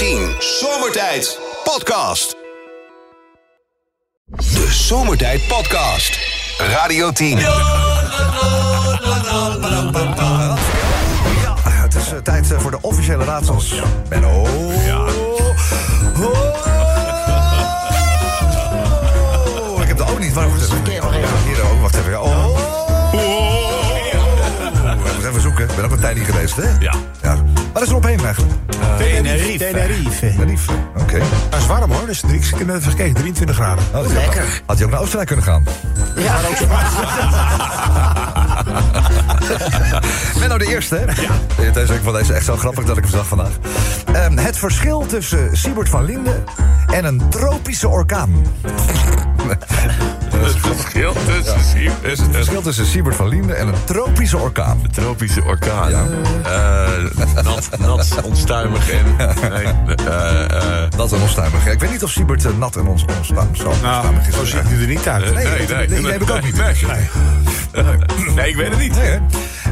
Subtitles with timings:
[0.00, 2.36] 10 Zomertijd Podcast.
[4.26, 6.18] De Zomertijd Podcast.
[6.58, 7.38] Radio 10.
[7.38, 7.52] Ja,
[11.64, 13.74] het is eh, tijd eh, voor de officiële raadsels.
[14.08, 14.46] Benno.
[14.86, 15.04] Ja.
[19.82, 20.32] Ik heb de O niet.
[20.32, 20.54] Waarom?
[21.44, 21.80] Hier ook.
[21.80, 22.22] Wacht even.
[22.22, 22.39] Oh.
[25.68, 26.62] Ik ben ook een tijd niet geweest, hè?
[26.80, 26.94] Ja.
[27.22, 27.36] ja.
[27.72, 28.52] Waar is er op heen eigenlijk?
[28.98, 29.58] Tenerife.
[29.58, 30.30] Tenerife.
[30.30, 30.72] Tenerife.
[30.96, 31.18] Oké.
[31.50, 33.84] Dat is warm hoor, dus drie, ik heb net even gekeken, 23 graden.
[33.94, 34.34] Oh, ook-
[34.66, 35.64] Had je ook naar Oostenrijk kunnen gaan?
[36.16, 36.66] Ja, ook zo
[40.38, 41.22] Menno de eerste, hè?
[41.22, 41.70] Ja.
[41.72, 43.50] Deze, ik vond deze echt zo grappig dat ik hem zag vandaag.
[44.12, 46.44] Ehm, het verschil tussen Siebert van Linden
[46.86, 48.46] en een tropische orkaan.
[50.36, 54.38] Het verschil tussen Sier- is Het een verschil tussen Siebert van Linden en een tropische
[54.38, 54.80] orkaan.
[54.92, 55.90] tropische orkaan.
[55.90, 56.06] Ja.
[56.44, 57.19] Eh,
[58.08, 59.16] nat, nat, onstuimig en...
[59.50, 59.64] Nee,
[60.06, 61.66] eh, eh, Dat en onstuimig.
[61.66, 64.34] Ik weet niet of Siebert eh, nat en ons onstuimig Nou, onstuimig is.
[64.34, 65.34] zo ziet hij er niet uit.
[65.34, 66.56] nee, nee, nee, nee, nee, heb ik ook niet.
[66.56, 66.74] Nee,
[68.34, 68.96] nee, ik weet het niet.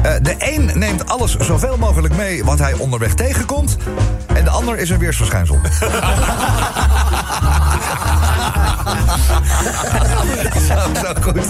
[0.03, 3.77] Eh, de een neemt alles zoveel mogelijk mee wat hij onderweg tegenkomt.
[4.33, 5.59] En de ander is een weersverschijnsel.
[10.67, 11.45] zo, zo goed.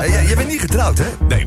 [0.00, 1.06] Eh, jij bent niet getrouwd, hè?
[1.28, 1.46] Nee,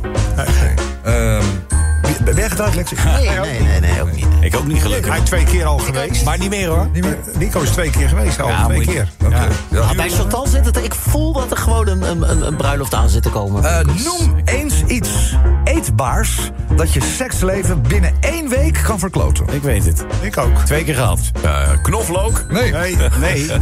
[2.24, 2.96] ben jij getrouwd, Lexi?
[3.06, 4.26] Nee, nee, nee, nee, ook niet.
[4.42, 5.12] ik ook niet gelukkig.
[5.12, 6.26] Hij is twee keer al geweest.
[6.26, 6.88] Maar niet meer hoor.
[6.94, 7.18] Niet meer?
[7.38, 9.08] Nico is twee keer geweest, al Ja, twee je- keer.
[9.26, 9.48] Oké.
[9.70, 9.94] Ja.
[9.96, 10.78] Bij Chantal zit het.
[10.84, 13.64] Ik voel dat er gewoon een, een, een, een bruiloft aan zit te komen.
[13.64, 19.46] Eh, noem eens iets eetbaars dat je seksleven binnen één week kan verkloten.
[19.52, 20.06] Ik weet het.
[20.22, 20.58] Ik ook.
[20.66, 21.20] Twee keer gehad.
[21.44, 22.72] Eh, knoflook, Nee.
[22.72, 23.48] Nee, nee.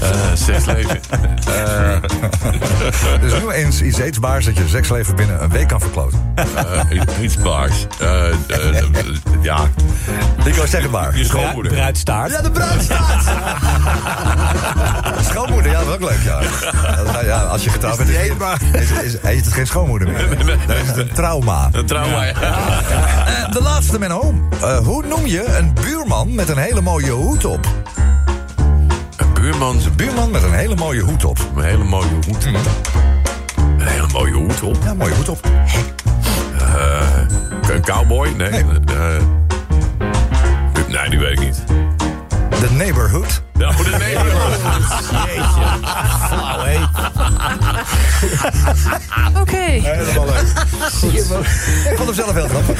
[0.00, 1.00] eh seksleven.
[1.46, 1.96] Eh,
[3.20, 6.32] Dus noem eens iets eetbaars dat je seksleven binnen een week kan verkloten.
[7.20, 7.86] Eh, iets baars.
[7.98, 8.84] Eh, eh, eh,
[9.42, 9.58] ja,
[10.44, 11.16] Nico, zeg het maar.
[11.16, 11.72] je schoonmoeder.
[11.72, 12.30] Bruidstaart.
[12.30, 13.24] Ja, de bruidstaart.
[15.30, 16.40] Schoonmoeder, ja, dat is ook leuk, ja.
[17.22, 18.16] Ja, als je getrouwd bent, is,
[18.72, 20.46] is, is, is het geen schoonmoeder meer.
[20.66, 21.68] Dan is het een trauma.
[21.72, 22.24] Een trauma.
[22.24, 22.34] ja.
[23.50, 24.34] De laatste, Menno.
[24.62, 27.66] Eh, hoe noem je een buurman met een hele mooie hoed op?
[29.16, 31.38] Een buurman, zijn Buurman met een hele mooie hoed op.
[31.56, 32.44] Een hele mooie hoed.
[32.44, 34.76] Een hele mooie hoed op.
[34.84, 35.48] Ja, mooie hoed op.
[37.70, 38.28] Eh, een cowboy?
[38.28, 38.50] Nee.
[38.50, 38.64] eh,
[40.88, 41.64] nee, die weet ik niet.
[42.60, 43.42] De neighborhood.
[43.52, 44.54] Nou, de neighborhood.
[46.28, 46.78] Flauw, hé.
[49.40, 49.56] Oké.
[49.56, 50.48] Helemaal leuk.
[51.90, 52.78] Ik vond hem zelf heel grappig.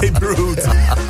[0.00, 0.66] Nee, brood.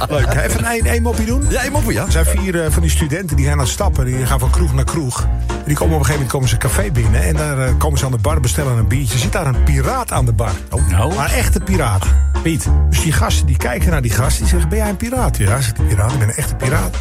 [0.08, 0.34] Leuk.
[0.34, 1.44] Even een, één mopje doen?
[1.48, 2.04] Ja, je moet ja.
[2.04, 4.04] Er zijn vier eh, van die studenten die gaan aan het stappen.
[4.04, 5.22] Die gaan van kroeg naar kroeg.
[5.48, 7.22] En die komen op een gegeven moment komen ze een café binnen.
[7.22, 9.18] En daar eh, komen ze aan de bar bestellen een biertje.
[9.18, 10.52] Zit daar een piraat aan de bar.
[10.88, 11.14] nou.
[11.14, 12.06] Maar een echte piraat.
[12.42, 12.68] Piet.
[12.90, 14.38] Dus die gasten die kijken naar die gast.
[14.38, 15.36] Die zeggen, ben jij een piraat?
[15.36, 16.12] Ja, zegt die piraat.
[16.12, 16.96] Ik ben een echte piraat.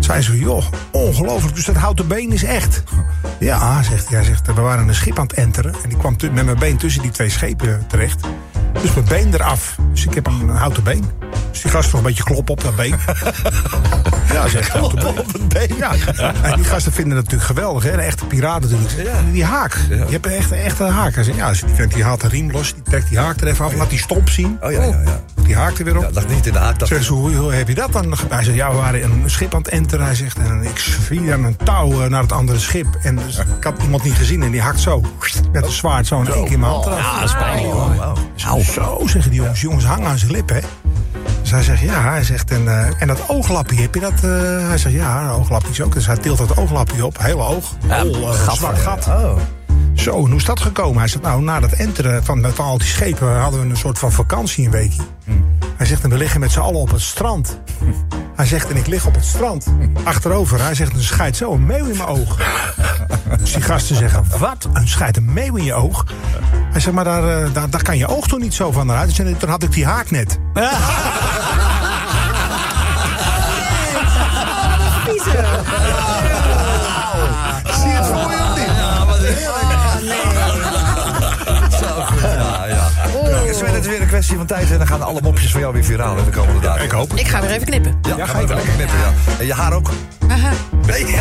[0.00, 1.54] Zij zo, joh, ongelooflijk.
[1.54, 2.82] Dus dat houten been is echt.
[3.38, 4.24] Ja, zegt hij.
[4.24, 5.74] Zegt, we waren een schip aan het enteren.
[5.82, 8.26] En die kwam met mijn been tussen die twee schepen terecht.
[8.82, 9.76] Dus mijn been eraf.
[9.92, 11.04] Dus ik heb een houten been.
[11.50, 12.96] Dus die gast nog een beetje kloppen op dat been.
[14.32, 14.80] Ja, zegt hij.
[14.80, 15.76] Kloppen op het been.
[15.76, 15.92] Ja.
[16.42, 17.90] En die gasten vinden het natuurlijk geweldig, hè?
[17.90, 18.92] De echte piraat natuurlijk.
[19.32, 19.78] Die haak.
[19.88, 21.14] Je hebt een echte, echte haak.
[21.14, 22.74] Hij zegt, ja, dus die, vent die haalt de riem los.
[22.74, 23.74] Die trekt die haak er even af.
[23.74, 24.58] Laat die stomp zien.
[24.62, 25.20] Oh ja, ja, ja.
[25.44, 26.02] Die haak er weer op.
[26.02, 26.78] ja dat niet in de haak.
[26.78, 28.14] Dat Zeg ze, hoe, hoe heb je dat dan?
[28.28, 30.04] Hij zegt, ja, we waren een schip aan het enteren.
[30.04, 32.86] Hij zegt, en ik vier aan een touw eh, naar het andere schip.
[33.02, 35.02] En dus, ik had iemand niet gezien en die hakt zo.
[35.52, 36.98] Met een zwaard zo in één keer mijn hand eraf.
[36.98, 38.18] Ja, dat is pijnlijk hoor.
[38.72, 39.60] Zo, zeggen die jongens.
[39.60, 40.62] Jongens hangen aan zijn lippen, hè.
[41.40, 44.12] Dus hij zegt, ja, hij zegt, en, eh, en dat ooglappie, heb je dat?
[44.12, 44.68] eh?
[44.68, 45.92] hij zegt, ja, een ooglappie is ook.
[45.94, 47.72] Dus hij tilt dat ooglappie op, hele oog.
[47.88, 49.06] Hol, eh, zwart gat.
[49.06, 49.36] Oh.
[49.94, 50.98] Zo, en hoe is dat gekomen?
[50.98, 53.98] Hij zegt, nou, na dat enteren van, van al die schepen hadden we een soort
[53.98, 55.02] van vakantie een weekje.
[55.76, 57.58] Hij zegt, en we liggen met z'n allen op het strand.
[58.36, 59.66] Hij zegt, en ik lig op het strand,
[60.04, 60.62] achterover.
[60.62, 62.36] Hij zegt, er schijt zo een meeuw in mijn oog.
[63.38, 64.68] Dus die gasten zeggen, wat?
[64.72, 66.04] Een schijt een meeuw in je oog?
[66.74, 69.16] Hij zegt, maar daar, eh, daar, daar kan je oog toch niet zo van eruit?
[69.16, 70.38] Hij zegt, toen had ik die haak net.
[75.24, 76.33] Zie
[83.74, 85.84] Het is weer een kwestie van tijd en dan gaan alle mopjes van jou weer
[85.84, 86.84] viraal in de komende dagen.
[86.84, 87.20] Ik hoop het.
[87.20, 87.94] Ik ga weer even knippen.
[88.16, 89.12] Ja, ga je lekker knippen, ja.
[89.38, 89.90] En je haar ook?
[90.86, 91.04] Nee.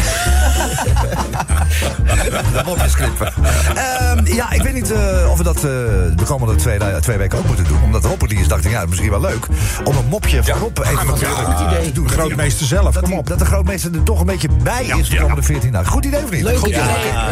[2.53, 3.33] de mopjes knippen.
[3.75, 7.17] Ehm, ja, ik weet niet eh, of we dat eh, de komende twee, da- twee
[7.17, 7.83] weken ook moeten doen.
[7.83, 9.47] Omdat Rob er is, dacht ik, ja, misschien wel leuk.
[9.83, 12.07] Om een mopje van Rob even te Goed te doen.
[12.07, 13.27] De grootmeester zelf, Dat, kom die- op.
[13.27, 15.21] dat de grootmeester er toch een beetje bij is de ja.
[15.21, 15.87] komende 14 dagen.
[15.91, 16.41] Goed idee of niet?
[16.41, 16.81] Leuk Goed idee.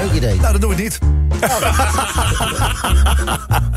[0.04, 0.36] Leuk idee.
[0.40, 1.00] Nou, dan doen we het niet.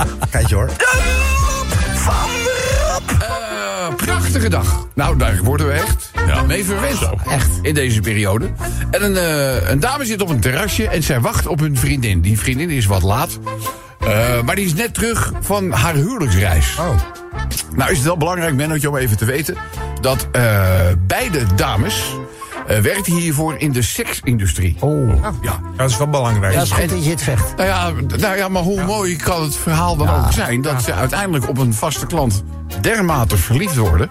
[4.49, 4.87] Dag.
[4.95, 6.11] Nou, daar worden we echt
[6.47, 6.99] mee verwend.
[7.29, 7.49] Echt.
[7.63, 8.51] In deze periode.
[8.91, 12.21] En een, eh, een dame zit op een terrasje en zij wacht op hun vriendin.
[12.21, 13.39] Die vriendin is wat laat.
[14.01, 16.77] eh, maar die is net terug van haar huwelijksreis.
[16.79, 16.91] Oh.
[17.77, 19.57] Nou is het wel belangrijk, Mennootje, om even te weten...
[20.01, 20.43] dat eh,
[21.07, 22.03] beide dames
[22.67, 24.77] eh werkten hiervoor in de seksindustrie.
[24.81, 25.61] Oh, Ja.
[25.77, 26.53] dat is wel belangrijk.
[26.53, 27.57] Ja, dat is goed dat je het zegt.
[27.57, 30.63] Nou ja, nou ja, maar hoe mooi kan het verhaal dan ook zijn...
[30.63, 32.45] dat ze uiteindelijk op een vaste klant
[32.81, 34.11] dermate verliefd worden...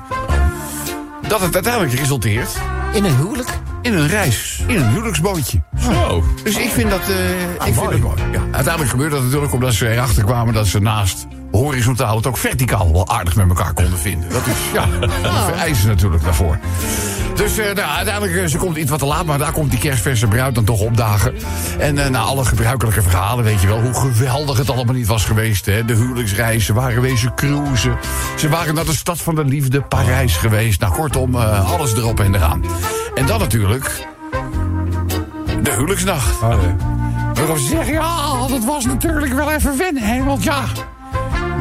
[1.28, 2.50] dat het uiteindelijk resulteert
[2.94, 3.62] In een huwelijk?
[3.84, 5.62] in een reis, in een huwelijksbootje.
[5.82, 6.24] Zo.
[6.44, 8.22] Dus ik vind dat, eh, ik vind het mooi.
[8.32, 10.54] Ja, uiteindelijk gebeurt dat natuurlijk omdat ze erachter kwamen...
[10.54, 11.28] dat ze naast
[11.60, 14.30] horizontaal het ook verticaal wel aardig met elkaar konden vinden.
[14.30, 15.12] Dat is, ja, dat
[15.46, 16.60] vereisen natuurlijk daarvoor.
[17.36, 19.26] Dus eh, nou, uiteindelijk, eh, ze komt iets wat te laat...
[19.26, 21.34] maar daar komt die kerstverse bruid dan toch opdagen.
[21.80, 23.82] En eh, na alle gebruikelijke verhalen weet je wel...
[23.82, 25.66] hoe geweldig het allemaal niet was geweest.
[25.66, 25.86] Hè?
[25.86, 27.98] De huwelijksreis, ze waren wezen cruisen.
[28.38, 30.80] Ze waren naar de stad van de liefde, Parijs geweest.
[30.80, 32.66] Nou, kortom, eh, alles erop en eraan.
[33.16, 34.08] En dan natuurlijk
[35.64, 36.40] de huwelijksnacht.
[36.40, 40.24] Waarop ze zeggen, ja, dat was natuurlijk wel even wennen, hè.
[40.24, 40.64] Want ja,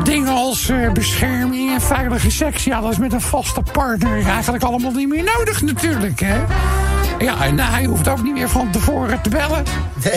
[0.02, 2.64] dingen als eh, bescherming en veilige seks...
[2.64, 6.40] ja, dat is met een vaste partner eigenlijk allemaal niet meer nodig natuurlijk, hè.
[7.18, 9.64] Ja, en hij hoeft ook niet meer van tevoren te bellen.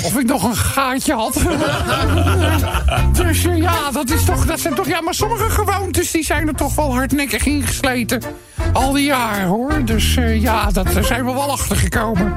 [0.04, 1.34] Of ik nog een gaatje had.
[3.22, 4.88] dus eh, ja, dat, is toch, dat zijn toch...
[4.88, 8.22] Ja, maar sommige gewoontes die zijn er toch wel hardnekkig ingesleten.
[8.74, 9.86] Al die jaren, hoor.
[9.86, 12.34] Dus eh, ja, dat, daar zijn we wel achter gekomen.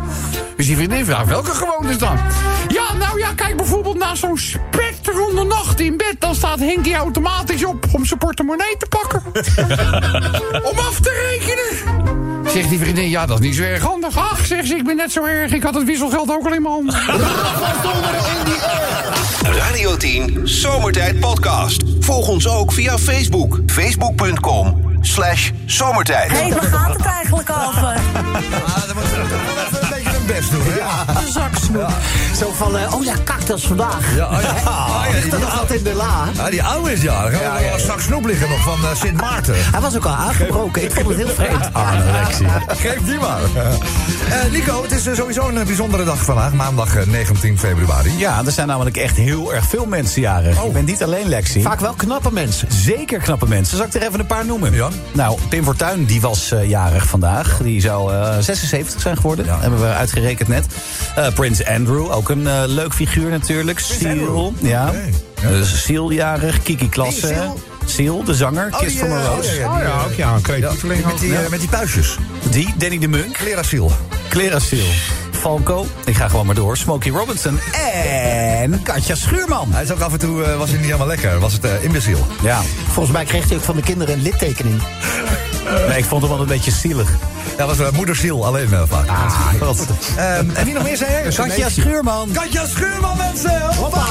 [0.57, 2.19] Dus die vriendin vraagt, welke gewoontes dan?
[2.69, 6.17] Ja, nou ja, kijk bijvoorbeeld naar zo'n specterende nacht in bed.
[6.19, 9.23] Dan staat Henkie automatisch op om zijn portemonnee te pakken.
[10.71, 11.97] om af te rekenen.
[12.53, 14.17] Zegt die vriendin, ja, dat is niet zo erg handig.
[14.17, 15.53] Ach, zegt ze, ik ben net zo erg.
[15.53, 16.97] Ik had het wisselgeld ook al in mijn hand.
[19.59, 21.83] Radio 10 Zomertijd Podcast.
[22.01, 23.59] Volg ons ook via Facebook.
[23.67, 26.31] Facebook.com slash zomertijd.
[26.31, 27.85] Hé, waar gaat het eigenlijk over?
[27.85, 29.88] Ah, dan moet
[30.35, 31.21] best doen, hè?
[31.21, 31.93] Een zaksnoep.
[32.39, 34.17] Zo van, eh, oh ja, cactus vandaag.
[34.17, 34.49] Ja, oh ja.
[34.65, 36.29] Ah, ja, Ligt nog wat in de la?
[36.37, 37.03] Ah, die oude is?
[37.03, 37.73] Ja, ja, ja.
[37.73, 39.55] Een zak snoep liggen nog van eh, Sint Maarten.
[39.59, 40.83] Hij was ook al aangebroken.
[40.83, 41.71] Ik vond het heel vreemd.
[42.69, 43.41] Geef die maar.
[44.29, 46.53] Eh, Nico, het is sowieso een bijzondere dag vandaag.
[46.53, 48.19] Maandag eh, 19 februari.
[48.19, 50.61] Ja, er zijn namelijk echt heel erg veel mensen jarig.
[50.61, 50.67] Oh.
[50.67, 51.63] Ik ben niet alleen Lexi.
[51.63, 52.69] Vaak wel knappe mensen.
[52.73, 53.77] Zeker knappe mensen.
[53.77, 54.73] Zal ik er even een paar noemen?
[54.73, 54.89] Ja.
[55.13, 57.59] Nou, Pim Fortuyn, die was eh, jarig vandaag.
[57.63, 59.45] Die zou eh, 76 zijn geworden.
[59.45, 59.61] Ja.
[59.61, 59.87] Hebben we
[60.19, 60.67] uitgerekend net.
[61.17, 63.79] Eh, Prins Andrew, ook een eh, leuk figuur natuurlijk.
[63.79, 64.69] Seal, Andrew.
[64.71, 64.89] ja.
[64.89, 65.11] Oké.
[65.43, 65.49] Ja.
[65.49, 66.63] Eh, Seal jarig.
[66.63, 67.27] Kiki Klasse.
[67.27, 68.25] Wie, Seal?
[68.25, 68.69] De zanger.
[68.71, 69.49] Oh, Kiss die, from a eh, Rose.
[69.49, 72.17] oh, ja, ja, die, ja, ook ja, een creatieveling met, die, met die puistjes.
[72.51, 73.33] Die, Danny de Munk.
[73.33, 73.93] Klerasiel.
[74.29, 74.87] Clara Seal.
[75.31, 75.87] Falco.
[76.05, 76.77] Ik ga gewoon maar door.
[76.77, 77.61] Smokey Robinson.
[78.03, 79.73] En Katja Schuurman.
[79.73, 81.39] Hij is ook af en toe, was hij niet helemaal lekker.
[81.39, 82.27] Was het eh imbeciel.
[82.43, 82.61] Ja.
[82.87, 84.83] Volgens mij kreeg hij ook van de kinderen een littekening.
[85.89, 87.11] Nee, ik vond hem wel een beetje zielig.
[87.59, 89.09] Ja, was uh, moederziel alleen uh, vaak.
[89.09, 89.53] Ah.
[90.17, 91.35] Ehm, en wie nog meer zei?
[91.35, 92.31] Katja Schuurman.
[92.33, 93.75] Katja Schuurman, mensen!
[93.75, 94.05] Hoppa!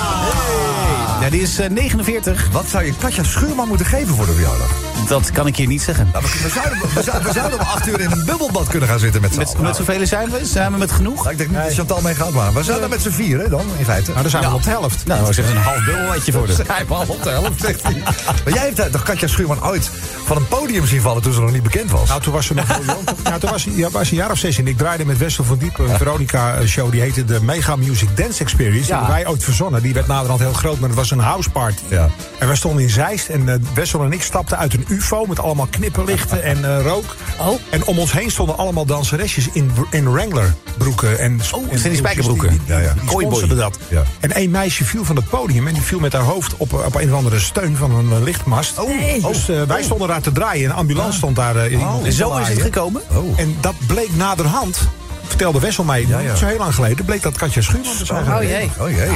[1.21, 2.49] Ja, die is eh, 49.
[2.51, 4.86] Wat zou je Katja Schuurman moeten geven voor de verjaardag?
[5.07, 6.09] Dat kan ik hier niet zeggen.
[6.13, 8.89] Nou, we, we zouden, we, zouden, we zouden om acht uur in een bubbelbad kunnen
[8.89, 9.61] gaan zitten met z'n Met, allen.
[9.61, 10.45] met zoveel zijn we?
[10.45, 11.17] Zijn we met genoeg?
[11.17, 13.65] Nou, ik denk niet dat Chantal mee gaat, maar we zouden met z'n vieren dan,
[13.77, 14.09] in feite.
[14.09, 15.05] Nou, dan zijn we op de helft.
[15.05, 16.53] Nou, dan zeg een half bubbelwatje voor de.
[16.67, 18.01] Hij heeft al op de helft, zegt hij.
[18.43, 19.89] Maar jij hebt eh, toch Katja Schuurman ooit
[20.25, 22.07] van een podium zien vallen toen ze nog niet bekend was?
[22.09, 23.05] Nou, toen was ze nog heel jong.
[23.23, 25.43] Nou, toen was ze ja, was een jaar of zes en ik draaide met Wessel
[25.43, 26.91] van Diep een Veronica-show.
[26.91, 28.79] Die heette de Mega Music Dance Experience.
[28.85, 28.97] Die Ja.
[28.97, 29.81] hebben wij ooit verzonnen.
[29.81, 31.81] Die werd naderhand heel groot, maar het was een house party.
[31.87, 32.09] Ja.
[32.39, 35.25] En wij stonden in Zeist en eh, Wessel en ik stapten uit een ufo...
[35.25, 37.15] met allemaal knipperlichten en eh, rook.
[37.39, 37.59] Oh.
[37.69, 41.19] En om ons heen stonden allemaal danseresjes in, in Wrangler-broeken.
[41.19, 42.49] En, Oh, en zijn die spijkerbroeken?
[42.49, 43.77] Die, die, Ja, die dat.
[43.87, 44.03] Ja.
[44.19, 46.95] En één meisje viel van het podium en die viel met haar hoofd op, op
[46.95, 48.81] een of andere steun van een eh, lichtmast.
[48.87, 49.21] Nee.
[49.21, 52.37] Dus eh, wij stonden daar te draaien en een ambulance stond daar in te Zo
[52.37, 53.01] is het gekomen.
[53.11, 53.39] Oh.
[53.39, 54.79] En dat bleek naderhand,
[55.27, 56.29] vertelde Wessel mij, Ja, ja.
[56.29, 57.81] niet zo heel lang geleden, bleek dat Katja zijn.
[58.09, 58.71] Oh jee.
[58.79, 59.09] Oh jee.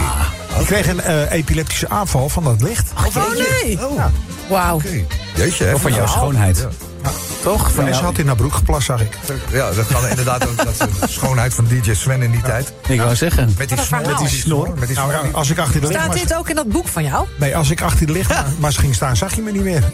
[0.57, 2.91] Die kreeg een eh, epileptische aanval van dat licht.
[3.15, 3.15] Oh
[3.63, 3.79] nee.
[3.87, 4.05] Oh,
[4.49, 4.75] Wauw.
[4.75, 5.05] oké.
[5.35, 5.73] Jeetje, hè?
[5.73, 6.67] Of van jouw schoonheid.
[7.43, 7.71] Toch?
[7.71, 8.05] Van Ja, ze jou?
[8.05, 9.17] had in haar broek geplast, zag ik.
[9.51, 10.57] Ja, dat kan inderdaad ook.
[10.57, 12.73] Dat is de schoonheid van DJ Sven in die tijd.
[12.87, 13.55] Ik wou zeggen.
[13.57, 14.01] Met die snor.
[14.07, 14.69] Met die snor.
[14.79, 15.25] Met die Nou, snor.
[15.25, 16.27] ja, als ik achter de Staat lichtmast...
[16.27, 17.25] dit ook in dat boek van jou?
[17.37, 19.83] Nee, als ik achter de lichtmast ging staan, zag je me niet meer.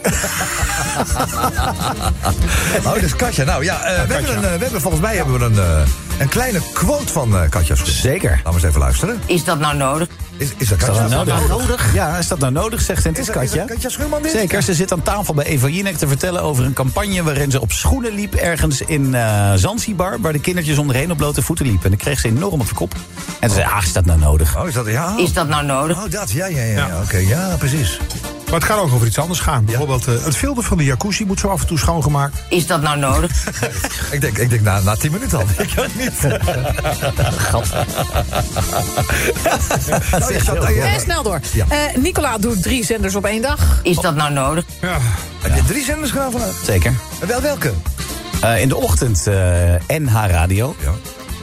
[2.84, 3.44] Oh, dus Katja.
[3.44, 5.88] Nou ja, eh, we, hebben een, eh, we hebben volgens mij hebben we een, eh,
[6.18, 8.00] een kleine quote van eh Katja Schuurman.
[8.00, 8.30] Zeker.
[8.30, 9.20] Laten we eens even luisteren.
[9.26, 10.08] Is dat nou nodig?
[10.36, 11.08] Is, is dat Is Katja?
[11.08, 11.94] dat nou nodig?
[11.94, 13.08] Ja, is dat nou nodig, zegt ze.
[13.08, 13.64] Het is dat- is Katja.
[13.64, 14.30] Katja Schuurman dit?
[14.32, 17.60] Zeker, ze zit aan tafel bij Eva Jinek te vertellen over een campagne waarin ze
[17.60, 21.84] op schoenen liep ergens in eh, Zanzibar, waar de kindertjes onderheen op blote voeten liepen.
[21.84, 22.94] En dan kreeg ze enorm op de kop.
[23.40, 24.58] En ze zei, ah, is dat nou nodig?
[24.58, 25.14] Oh, is dat, ja.
[25.18, 26.04] Is dat nou nodig?
[26.04, 26.86] Oh, dat, ja, ja, ja.
[26.86, 27.00] ja.
[27.04, 27.98] Oké, ja, precies.
[28.50, 29.64] Maar het kan ook over iets anders gaan.
[29.64, 32.42] Bijvoorbeeld eh, het filter van de jacuzzi moet zo af en toe schoongemaakt.
[32.48, 33.46] Is dat nou nodig?
[34.10, 35.44] Ik denk, ik denk na, na tien minuten al.
[35.64, 36.22] Ik kan niet.
[40.10, 40.84] Nou, ja, Chantal, ja.
[40.84, 41.40] Eh, snel door.
[41.52, 41.66] Ja.
[41.68, 43.80] Eh, Nicola doet drie zenders op één dag.
[43.82, 44.64] Is dat nou nodig?
[45.40, 46.54] Heb je drie zenders gedaan vanuit?
[46.64, 46.94] Zeker.
[47.26, 47.72] Wel welke?
[48.40, 50.74] Eh, in de ochtend eh, NH Radio.
[50.80, 50.92] Ja.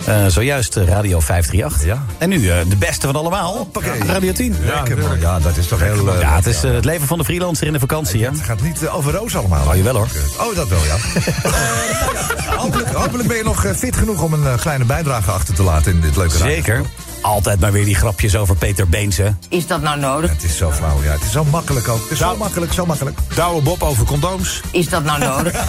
[0.05, 1.85] Eh, zojuist eh, Radio 538.
[1.85, 2.05] Ja.
[2.17, 3.67] En nu eh, de beste van allemaal.
[4.05, 4.55] Radio 10.
[4.65, 5.19] Lekker, man.
[5.19, 6.13] Ja, dat is toch heel...
[6.13, 8.25] eh, Ja, het is het leven van de freelancer in de vakantie?
[8.25, 9.67] Het gaat niet over roos allemaal.
[9.67, 10.07] Oh, jawel, hoor.
[10.39, 10.95] Oh, dat wel, ja.
[12.65, 15.63] Hopelijk, hopelijk ben je nog eh, fit genoeg om een eh, kleine bijdrage achter te
[15.63, 16.53] laten in dit leuke radio.
[16.53, 16.81] Zeker.
[17.21, 19.35] Altijd maar weer die grapjes over Peter Beense.
[19.49, 20.29] Is dat nou nodig?
[20.29, 21.11] Het is zo flauw, ja.
[21.11, 22.01] Het is zo makkelijk ook.
[22.01, 23.17] Het is zo makkelijk, zo makkelijk.
[23.35, 24.61] Douwe Bob over condooms.
[24.71, 25.53] Is dat nou nodig?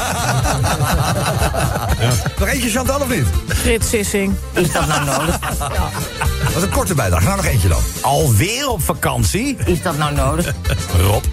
[2.39, 3.27] Nog eentje, Chantal, of niet?
[3.47, 4.35] Frits Sissing.
[4.53, 5.39] Is dat nou nodig?
[5.39, 7.25] Dat is een korte bijdrage.
[7.25, 7.83] Nou, nog eentje dan.
[8.01, 9.57] Alweer op vakantie?
[9.65, 10.55] Is dat nou nodig?
[11.01, 11.25] Rob.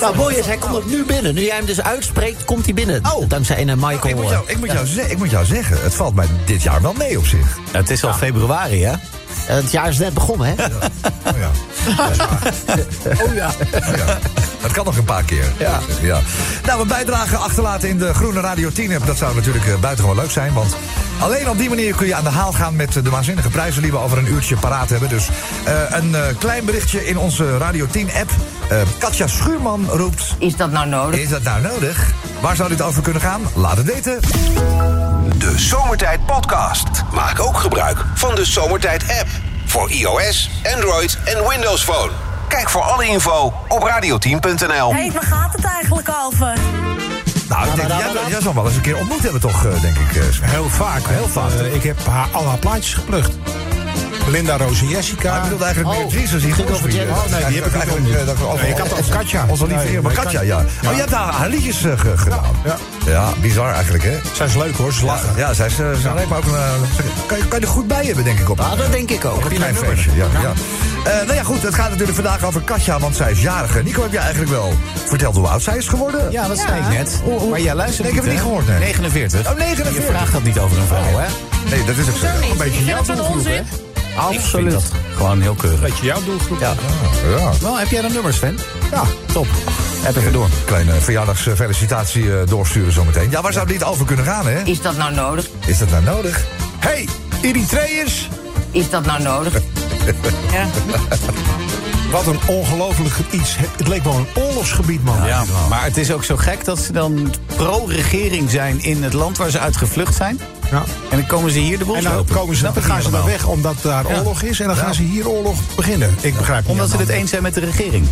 [0.00, 1.34] Nou, mooi is, hij komt ook nu binnen.
[1.34, 3.02] Nu jij hem dus uitspreekt, komt hij binnen.
[3.14, 3.28] Oh.
[3.28, 4.14] Dankzij een Ik Michael.
[4.14, 6.62] moet, eh, jou, ik, moet jou ze- ik moet jou zeggen, het valt mij dit
[6.62, 7.58] jaar wel mee op zich.
[7.70, 8.92] Het is al februari, hè?
[9.46, 10.64] Het jaar is net begonnen, hè?
[10.64, 11.50] Oh ja.
[13.26, 13.50] Oh ja.
[13.90, 14.18] Oh ja.
[14.62, 15.44] Dat kan nog een paar keer.
[15.58, 15.80] Ja.
[16.00, 16.20] ja.
[16.66, 19.06] Nou, een bijdrage achterlaten in de Groene Radio 10 app.
[19.06, 20.52] Dat zou natuurlijk eh, buitengewoon leuk zijn.
[20.52, 20.76] Want
[21.18, 23.82] alleen op die manier kun je aan de haal gaan met eh, de waanzinnige prijzen
[23.82, 25.08] die we over een uurtje paraat hebben.
[25.08, 25.28] Dus
[25.64, 28.30] eh, een eh, klein berichtje in onze Radio 10 app.
[28.72, 30.34] Eh, Katja Schuurman roept.
[30.38, 31.20] Is dat nou nodig?
[31.20, 32.10] Is dat nou nodig?
[32.40, 33.40] Waar zou dit over kunnen gaan?
[33.54, 34.20] Laat het weten.
[35.38, 36.88] De Zomertijd Podcast.
[37.14, 39.28] Maak ook gebruik van de Zomertijd app.
[39.66, 42.10] Voor iOS, Android en Windows Phone.
[42.48, 44.94] Kijk voor alle info op radio10.nl.
[44.94, 46.56] Hé, waar gaat het eigenlijk over?
[47.48, 49.96] Nou, ik denk, jij, jij zal wel eens een keer ontmoet hebben, toch, eh, denk
[49.96, 50.16] ik.
[50.16, 50.22] eh?
[50.40, 51.00] Heel vaak.
[51.08, 51.50] Heel vaak.
[51.52, 53.30] Ik heb haar, al haar plaatjes geplukt.
[54.28, 55.28] Linda, Roos en Jessica.
[55.28, 56.54] Maar ik bedoelde eigenlijk meer Jesus hier.
[56.54, 58.06] ging over Oh, nee, die heb ik eigenlijk...
[58.68, 59.44] ik had het over Katja.
[59.48, 60.56] Onze lieve Nee, heer, maar Katja, ja.
[60.58, 62.44] Oh, je hebt haar, haar liedjes eh, ge- gedaan.
[62.64, 62.76] Ja.
[63.06, 64.18] Ja, bizar eigenlijk, hè?
[64.32, 65.28] Zij is leuk hoor, ze lachen.
[65.36, 66.54] Ja, zij is, eh, lijkt me ook een...
[66.54, 66.70] eh,
[67.26, 69.10] kan, je, kan je er goed bij hebben, denk ik, op Ah, een, dat denk
[69.10, 69.36] ik ook.
[69.36, 70.10] op een klein feestje.
[70.14, 70.52] Ja, ja.
[71.10, 73.82] Eh, nou ja, goed, het gaat natuurlijk vandaag over Katja, want zij is jarig.
[73.82, 74.72] Nico, heb je eigenlijk wel
[75.06, 76.30] verteld hoe oud zij is geworden?
[76.30, 77.22] Ja, dat zei ik net.
[77.50, 78.30] Maar jij luistert Nee, ik heb het hè?
[78.32, 78.78] niet gehoord, nee.
[78.78, 79.50] 49.
[79.50, 79.94] Oh, 49.
[80.06, 81.26] Je vraagt dat niet over een vrouw, hè?
[81.70, 82.26] Nee, dat is ook zo.
[82.40, 82.50] Niet.
[82.50, 83.64] Een beetje Ik jouw doelgroep, onzin.
[84.16, 84.72] Absoluut.
[84.72, 84.82] dat
[85.16, 85.80] gewoon heel keurig.
[85.80, 86.60] Beetje jouw doelgroep.
[86.60, 86.74] Ja.
[87.38, 87.52] Ja.
[87.60, 88.58] Wel, heb jij dan nummers, Sven?
[88.90, 89.02] Ja.
[89.32, 89.46] Top.
[90.02, 90.48] Heb even door.
[90.64, 93.30] Kleine verjaardagsfelicitatie eh, doorsturen zometeen.
[93.30, 94.62] Ja, waar zou niet over kunnen gaan, hè?
[94.62, 95.46] Is dat nou nodig?
[95.66, 96.44] Is dat nou nodig?
[96.78, 97.08] Hey,
[97.42, 98.28] Eritreërs.
[98.70, 99.52] Is dat nou nodig?
[100.52, 100.66] Ja.
[102.12, 103.56] Wat een ongelooflijk iets.
[103.56, 105.26] Het, leek wel een oorlogsgebied, man.
[105.26, 109.36] Ja, maar het is ook zo gek dat ze dan pro-regering zijn in het land
[109.36, 110.40] waar ze uit gevlucht zijn.
[110.70, 110.82] Ja.
[111.10, 112.34] En dan komen ze hier de bos En dan, lopen.
[112.34, 113.26] komen ze, dan gaan ze helemaal.
[113.26, 114.16] weg omdat daar Ja.
[114.18, 114.60] oorlog is.
[114.60, 116.14] En dan gaan ze hier oorlog beginnen.
[116.20, 118.06] Ik begrijp Omdat ze het eens zijn met de regering.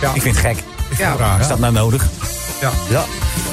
[0.00, 0.14] Ja.
[0.14, 0.56] Ik vind het gek.
[0.90, 1.40] Ik vind het raar.
[1.40, 2.06] Is dat nou nodig?
[2.60, 2.70] Ja.
[2.88, 3.04] Ja.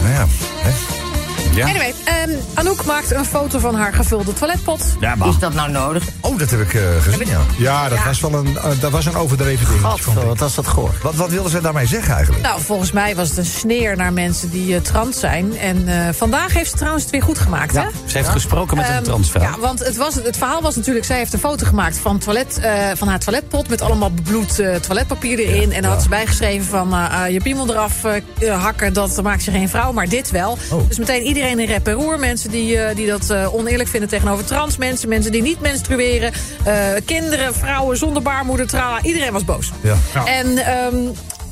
[0.01, 0.25] Nou ja.
[0.55, 1.02] Hè?
[1.51, 1.65] Ja.
[1.67, 4.83] Anyway, ehm, Anouk maakt een foto van haar gevulde toiletpot.
[4.99, 5.27] Ja, maar.
[5.27, 6.03] Is dat nou nodig?
[6.19, 7.39] Oh, dat heb ik eh, gezien, ja.
[7.57, 8.05] Ja, dat, Ja.
[8.05, 9.81] Was wel een, eh, dat was een overdreven ding.
[9.81, 10.93] wat was dat goor.
[11.01, 12.43] Wat, wat wilden ze daarmee zeggen eigenlijk?
[12.45, 15.57] Nou, volgens mij was het een sneer naar mensen die eh, trans zijn.
[15.57, 17.83] En eh, vandaag heeft ze trouwens het weer goed gemaakt, hè?
[18.05, 19.41] Ze heeft gesproken met een Ehm, transvrouw.
[19.43, 21.05] Ja, want het, was, het verhaal was natuurlijk...
[21.05, 23.69] zij heeft een foto gemaakt van, toilet, eh, van haar toiletpot...
[23.69, 25.71] met allemaal bebloed eh, toiletpapier erin.
[25.71, 26.89] en dan had ze bijgeschreven van...
[27.31, 30.57] je piemel eraf eh, hakken, dat maakt je geen vrouw, maar dit wel.
[30.71, 30.87] Oh.
[30.87, 32.19] Dus meteen iedereen in rep en roer.
[32.19, 35.09] Mensen die, eh, die dat eh, oneerlijk vinden tegenover trans mensen.
[35.09, 36.31] Mensen die niet menstrueren.
[36.63, 36.75] eh,
[37.05, 39.01] kinderen, vrouwen zonder baarmoeder, trala.
[39.01, 39.71] Iedereen was boos.
[39.81, 39.95] Ja.
[40.25, 40.95] En ehm,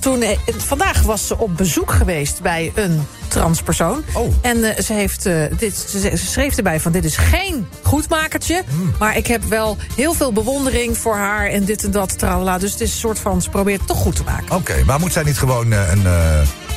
[0.02, 4.04] toen, eh, vandaag was ze op bezoek geweest bij een transpersoon.
[4.14, 4.34] Oh.
[4.42, 8.64] En eh, ze, heeft, eh, dit, ze, ze schreef erbij van dit is geen goedmakertje.
[8.70, 8.94] Hmm.
[9.00, 12.20] Maar ik heb wel heel veel bewondering voor haar en dit en dat.
[12.20, 12.58] Tralala.
[12.58, 14.56] Dus het is een soort van, ze probeert het toch goed te maken.
[14.56, 16.06] Oké, maar moet zij niet gewoon een,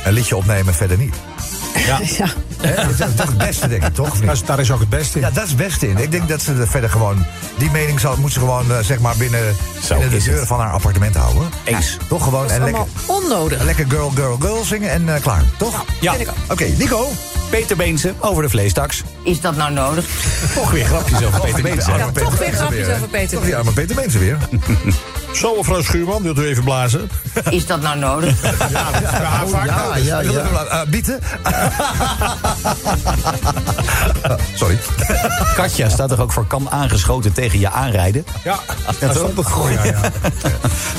[0.05, 1.15] een liedje opnemen, verder niet?
[1.85, 1.99] Ja.
[2.61, 2.75] Hè?
[2.75, 4.19] Dat is toch het beste, denk ik, toch?
[4.19, 5.25] Dat is, daar is ook het beste in.
[5.25, 5.97] Ja, dat is het beste in.
[5.97, 7.25] Ik denk dat ze er verder gewoon...
[7.57, 9.55] Die mening zal, moet ze gewoon, eh, zeg maar, binnen,
[9.89, 10.49] binnen de is deuren het.
[10.49, 11.49] van haar appartement houden.
[11.63, 11.97] Eens.
[12.07, 12.41] Toch gewoon.
[12.41, 13.63] Dat is En lekker, allemaal onnodig.
[13.63, 15.43] lekker girl, girl, girl zingen en eh, klaar.
[15.57, 15.85] Toch?
[16.01, 16.13] Ja.
[16.49, 17.07] Oké, Nico.
[17.55, 19.03] Peter Beense over de vleestaks.
[19.23, 20.05] Is dat nou nodig?
[20.55, 21.91] Toch weer grapjes over Peter Beense.
[21.91, 23.37] Ja, Ja, toch weer grapjes over Peter.
[23.37, 24.37] Toch die arme Peter Mensen weer.
[25.33, 27.09] Zo, mevrouw Schuurman, wilt u even blazen?
[27.49, 28.41] Is dat nou nodig?
[28.43, 30.05] Ja, Ja, nodig.
[30.05, 30.65] ja, ja.
[30.65, 31.19] Eh, bieten.
[34.53, 34.77] Sorry.
[35.55, 38.25] Katja staat er ook voor kan aangeschoten tegen je aanrijden.
[38.43, 38.59] Ja,
[39.11, 39.71] stond het voor.
[39.71, 39.99] Ja, ja.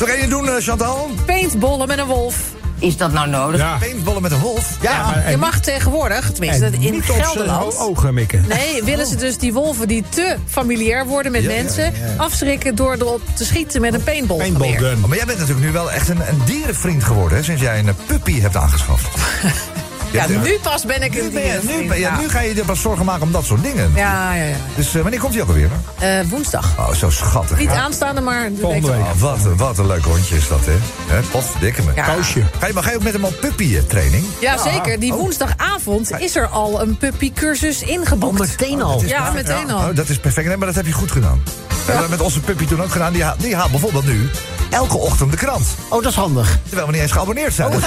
[0.01, 1.11] Nog één doen, eh, Chantal?
[1.27, 2.37] Paintballen met een wolf.
[2.79, 3.61] Is dat nou nodig?
[3.61, 3.77] Ja.
[3.79, 4.77] Paintballen met een wolf?
[4.81, 7.79] Ja, maar- je mag tegenwoordig, tenminste En in niet op zijn Gelderland...
[7.79, 8.45] ogen mikken.
[8.49, 11.85] Nee, willen ze dus die wolven die te familiair worden met Ja, mensen...
[11.85, 12.15] ja, ja.
[12.17, 14.37] afschrikken door erop te schieten met een paintball.
[14.39, 14.99] Paintball gun.
[15.03, 17.79] Oh, maar jij bent natuurlijk nu wel echt een, een dierenvriend geworden, hè, sinds jij
[17.79, 19.07] een eh, puppy hebt aangeschaft.
[20.13, 22.19] Ja, nu pas ben ik nu, een ben je, nu, dierenvriend, ben je- ja.
[22.21, 23.93] nu ga je je pas zorgen maken om dat soort dingen.
[23.95, 24.57] Ja, ja, ja.
[24.77, 25.71] Dus eh, wanneer komt hij ook alweer?
[25.99, 26.79] Eh, woensdag.
[26.79, 27.59] Oh, zo schattig.
[27.59, 27.81] Niet Ja.
[27.81, 29.01] aanstaande, maar de Volgende week.
[29.01, 30.77] Oh, wat, wat een leuk hondje is dat, hè?
[31.15, 31.93] hè potverdikke me.
[31.95, 32.15] Ja.
[32.15, 32.43] Koosje.
[32.59, 34.25] Ga je, maar ga je ook met hem op puppy-training?
[34.41, 35.01] Ja, zeker.
[35.01, 35.19] Die Oh.
[35.19, 38.39] woensdagavond is er al een puppycursus ingeboekt.
[38.39, 39.03] meteen al.
[39.07, 39.89] Ja, meteen al.
[39.89, 40.47] Oh, dat is perfect.
[40.47, 41.43] Nee, maar dat heb je goed gedaan.
[41.87, 43.13] Dat hebben we met onze puppy toen ook gedaan.
[43.13, 44.31] Die, ha- die haalt bijvoorbeeld nu
[44.71, 45.67] elke ochtend de krant.
[45.89, 46.59] Oh, dat is handig.
[46.67, 47.73] Terwijl we niet eens geabonneerd zijn.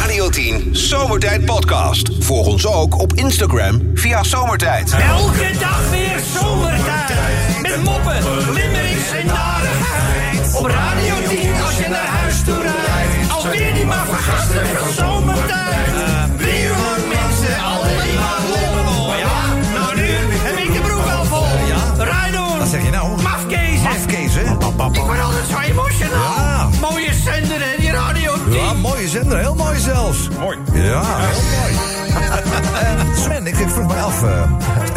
[0.00, 2.10] Radio 10 Zomertijd Podcast.
[2.18, 4.90] Volg ons ook op Instagram via Zomertijd.
[4.92, 7.60] Elke dag weer zomertijd.
[7.62, 10.54] Met moppen, limmerings en narigheid.
[10.54, 13.30] Op Radio 10 als je naar huis toe rijdt.
[13.32, 15.61] Alweer die maar vergasten van zomertijd.
[30.38, 30.58] Mooi.
[30.74, 31.02] Ja,
[34.12, 34.22] af.
[34.22, 34.42] eh,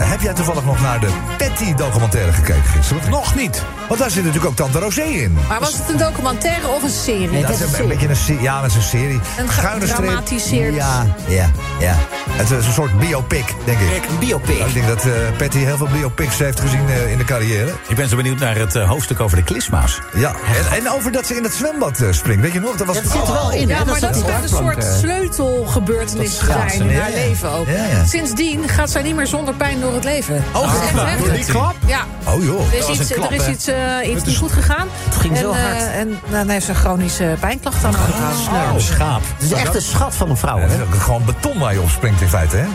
[0.10, 1.08] heb jij toevallig nog naar de
[1.38, 3.10] Patty-documentaire gekeken gisteren?
[3.10, 3.64] Nog niet.
[3.88, 5.38] Want daar zit natuurlijk ook Tante Rosé in.
[5.48, 7.30] Maar was het een documentaire of een serie?
[7.30, 8.42] Nee, Dat het is is een, een beetje een serie.
[8.42, 9.20] Ja, met zijn serie.
[9.38, 11.96] Een gedramatiseerd- Ja, ja, ja.
[12.30, 14.04] Het is een soort biopic, denk ik.
[14.10, 14.58] Een biopic.
[14.58, 17.72] Ik denk dat eh, Patty heel veel biopics heeft gezien eh, in de carrière.
[17.88, 20.00] Ik ben zo benieuwd naar het hoofdstuk over de klisma's.
[20.16, 20.30] Ja,
[20.70, 22.42] en, en over dat ze in het zwembad eh, springt.
[22.42, 22.76] Weet je nog?
[22.76, 23.78] Dat was Dat zit er wel in, hè?
[23.78, 27.68] Ja, maar dat schijnt een soort sleutelgebeurtenis zijn in haar leven ook.
[28.06, 30.44] Sindsdien gaat zij niet meer zonder pijn door het leven.
[30.54, 31.20] Oh, echt.
[31.20, 31.76] Door die klap?
[31.86, 32.06] Ja.
[32.28, 32.74] Oh joh.
[32.74, 34.88] Er is iets, een klap, er is iets, eh, iets niet goed gegaan.
[35.04, 35.92] Het ging en, zo eh, hard.
[35.92, 38.76] en dan heeft ze een chronische pijnklacht aan overgehouden.
[38.76, 39.22] Een schaap.
[39.38, 40.78] Het is echt een schat van een vrouw, Ja, hè?
[40.78, 42.66] dat gewoon beton waar je op springt in feite, hè?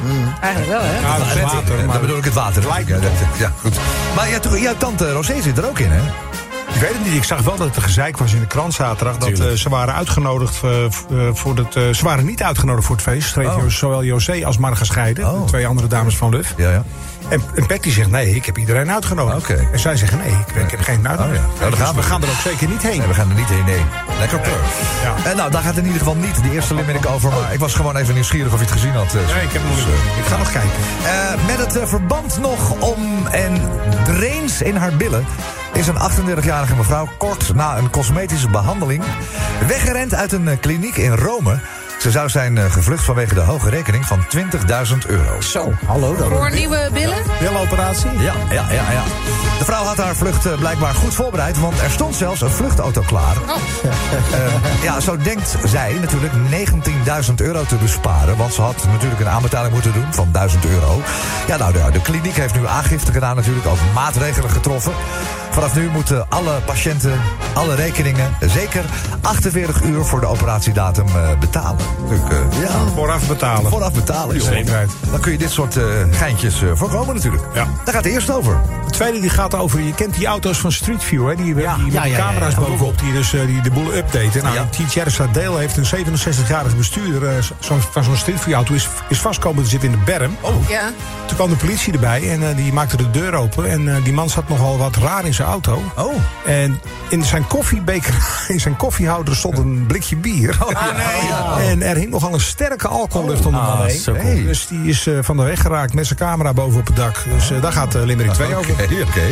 [0.40, 1.00] Eigenlijk wel, hè?
[1.00, 1.78] Ja, dat is Het water.
[1.78, 2.62] Ja, bedoel ik het water.
[2.86, 2.96] Ja,
[3.38, 3.78] ja, goed.
[4.16, 6.00] Maar ja, toch, jouw tante Rosé zit er ook in, hè?
[6.74, 7.14] Ik weet het niet.
[7.14, 9.16] Ik zag wel dat het een gezeik was in de krant zaterdag.
[9.16, 10.90] Dat eh, ze waren uitgenodigd eh, eh,
[11.32, 11.76] voor het.
[11.76, 13.28] eh, ze waren niet uitgenodigd voor het feest.
[13.28, 13.66] Schreef Oh.
[13.66, 15.30] Zowel José als Marga Scheiden.
[15.32, 15.40] Oh.
[15.40, 16.54] De twee andere dames van Luf.
[16.56, 16.84] Ja, ja.
[17.28, 19.36] En, en Betty zegt: nee, ik heb iedereen uitgenodigd.
[19.50, 19.68] Oké.
[19.72, 21.44] En zij zeggen: nee, ik, ik heb geen uitgenodigd.
[21.44, 21.58] Oh, ja.
[21.58, 22.06] Nou, Dus gaan we we.
[22.06, 22.98] gaan er ook zeker niet heen.
[22.98, 23.84] Nee, we gaan er niet heen, nee.
[24.18, 24.58] Lekker pur.
[25.02, 25.30] Ja.
[25.30, 27.30] En nou, daar gaat in ieder geval niet de eerste limerick over.
[27.30, 29.06] Maar ik was gewoon even nieuwsgierig of je het gezien had.
[29.06, 29.94] eh, Nee, ik heb het dus, niet.
[29.94, 30.70] eh, Ik ga nog kijken.
[31.04, 33.60] Eh, met het eh, verband nog om en
[34.04, 35.24] drains in haar billen...
[35.72, 35.96] is een
[36.40, 39.02] 38-jarige mevrouw kort na een cosmetische behandeling...
[39.66, 41.58] weggerend uit een eh, kliniek in Rome.
[42.00, 45.40] Ze zou zijn eh, gevlucht vanwege de hoge rekening van 20.000 euro.
[45.40, 46.28] Zo, hallo dan.
[46.28, 47.22] Voor nieuwe billen?
[47.38, 48.10] Billenoperatie?
[48.10, 49.02] Ja, ja, ja, ja.
[49.58, 51.58] De vrouw had haar vlucht eh, blijkbaar goed voorbereid...
[51.58, 53.36] want er stond zelfs een vluchtauto klaar.
[54.32, 56.32] Eh, ja, zo denkt zij natuurlijk
[57.28, 58.36] 19.000 euro te besparen...
[58.36, 61.02] want ze had natuurlijk een aanbetaling moeten doen van 1000 euro.
[61.46, 63.66] Ja, nou, de, de kliniek heeft nu aangifte gedaan natuurlijk...
[63.66, 64.92] ook maatregelen getroffen.
[65.50, 67.20] Vanaf nu moeten alle patiënten,
[67.52, 68.36] alle rekeningen...
[68.40, 68.84] zeker
[69.20, 71.89] 48 uur voor de operatiedatum eh, betalen.
[71.98, 73.70] Natuurlijk, eh, ja, Vooraf betalen.
[73.70, 74.36] vooraf betalen.
[74.36, 74.46] joh.
[74.48, 74.90] Zekerheid.
[75.10, 77.42] Dan kun je dit soort eh, geintjes eh, voorkomen natuurlijk.
[77.54, 77.64] Ja.
[77.84, 78.60] Daar gaat het eerst over.
[78.84, 81.34] Het tweede die gaat over, je kent die auto's van Street View, hè?
[81.34, 82.60] Die, die met ja, ja, ja, camera's ja.
[82.60, 84.42] bovenop die dus eh, die de boel updaten.
[84.42, 85.26] Nou, Ja.
[85.32, 89.68] Dale heeft een 67-jarige bestuurder zo- van zo'n Street View auto is, is vastkomen te
[89.70, 90.36] zitten in de berm.
[90.40, 90.68] Oh.
[90.68, 90.90] Ja.
[91.26, 93.70] Toen kwam de politie erbij en eh, die maakte de deur open.
[93.70, 95.82] En eh, die man zat nogal wat raar in zijn auto.
[95.96, 96.14] Oh.
[96.46, 98.14] En in zijn koffiebeker,
[98.48, 100.56] in zijn koffiehouder stond een blikje bier.
[101.60, 104.00] En er hing nogal een sterke alcohollucht om de man Ah, heen.
[104.04, 104.16] cool.
[104.16, 104.42] Hey.
[104.42, 107.24] Dus die is eh, van de weg geraakt met zijn camera boven op het dak.
[107.34, 108.72] Dus eh, daar gaat uh, Limerick 2 over.
[108.72, 109.22] Oké, oké.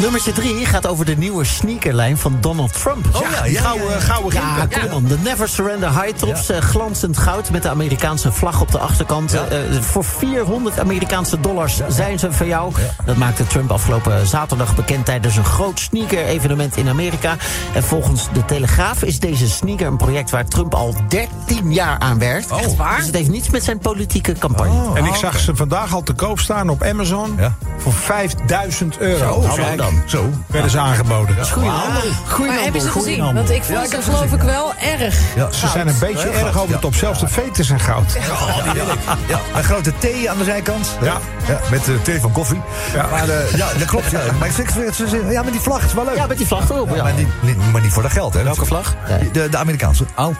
[0.00, 3.06] Nummertje 3 gaat over de nieuwe sneakerlijn van Donald Trump.
[3.12, 5.04] Oh ja, ja, Gouden, ja, gouden Ja, kom on.
[5.04, 6.48] De Never Surrender High Tops.
[6.50, 9.32] eh, glanzend goud met de Amerikaanse vlag op de achterkant.
[9.32, 9.44] Ja.
[9.46, 12.72] Eh, voor 400 Amerikaanse dollars zijn ze van jou.
[13.04, 17.36] Dat maakte Trump afgelopen zaterdag bekend tijdens een groot sneaker-evenement in Amerika.
[17.74, 22.18] En volgens de Telegraaf is deze sneaker een project waar Trump al 13 jaar aan
[22.18, 22.50] werkt.
[22.52, 22.60] Oh.
[22.62, 22.96] Echt waar?
[22.96, 24.94] Dus het heeft niets met zijn politieke campagne.
[24.94, 27.34] En ik zag ze vandaag al te koop staan op Amazon.
[27.38, 27.54] Ja.
[27.78, 29.32] Voor 5000 euro.
[29.34, 29.78] Oh, kijk.
[29.78, 30.02] dan.
[30.06, 30.30] Zo.
[30.46, 31.46] Werden ze aangeboden.
[31.46, 32.02] Goeie handel.
[32.28, 33.02] Goeie Maar heb je ze handel.
[33.02, 33.34] gezien?
[33.34, 35.18] Want ik vond ze geloof ik wel erg.
[35.36, 36.74] Ja, Ze zijn een beetje Ja, erg over ja.
[36.74, 36.94] de top.
[36.94, 38.16] Zelfs de veters zijn goud.
[38.30, 38.98] Oh, die wil ik.
[39.26, 40.96] Ja, een grote T aan de zijkant.
[41.02, 41.18] Ja.
[41.46, 42.60] ja met de thee van koffie.
[42.94, 43.06] Ja.
[43.10, 44.10] Maar eh, ja, dat klopt.
[44.10, 44.20] Ja.
[44.38, 44.70] Maar ik
[45.30, 46.16] ja, met die vlag is wel leuk.
[46.16, 46.88] Ja, met die vlag erop.
[46.88, 47.02] Ja, Ja.
[47.02, 48.42] maar, niet, niet, maar niet voor dat geld, hè?
[48.42, 48.94] Welke vlag?
[49.32, 50.04] De, de Amerikaanse.
[50.16, 50.34] Oh.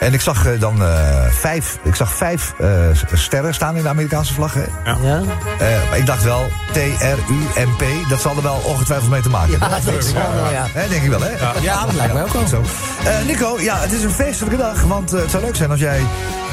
[0.00, 2.68] En ik zag eh, dan eh, vijf, ik zag vijf eh,
[3.12, 4.54] sterren staan in de Amerikaanse vlag.
[4.54, 4.64] hè.
[4.84, 5.20] Ja?
[5.58, 9.70] Eh, maar ik dacht wel, T-R-U-M-P, dat zal er wel ongetwijfeld mee te maken hebben.
[9.70, 10.66] dat denk ik wel, ja.
[10.72, 11.30] Hè, denk ik wel, hè?
[11.60, 12.46] Ja, dat lijkt mij ook wel.
[12.46, 12.62] Zo.
[13.04, 16.00] Eh, Nico, ja, het is een feestelijke dag, want het zou leuk zijn als jij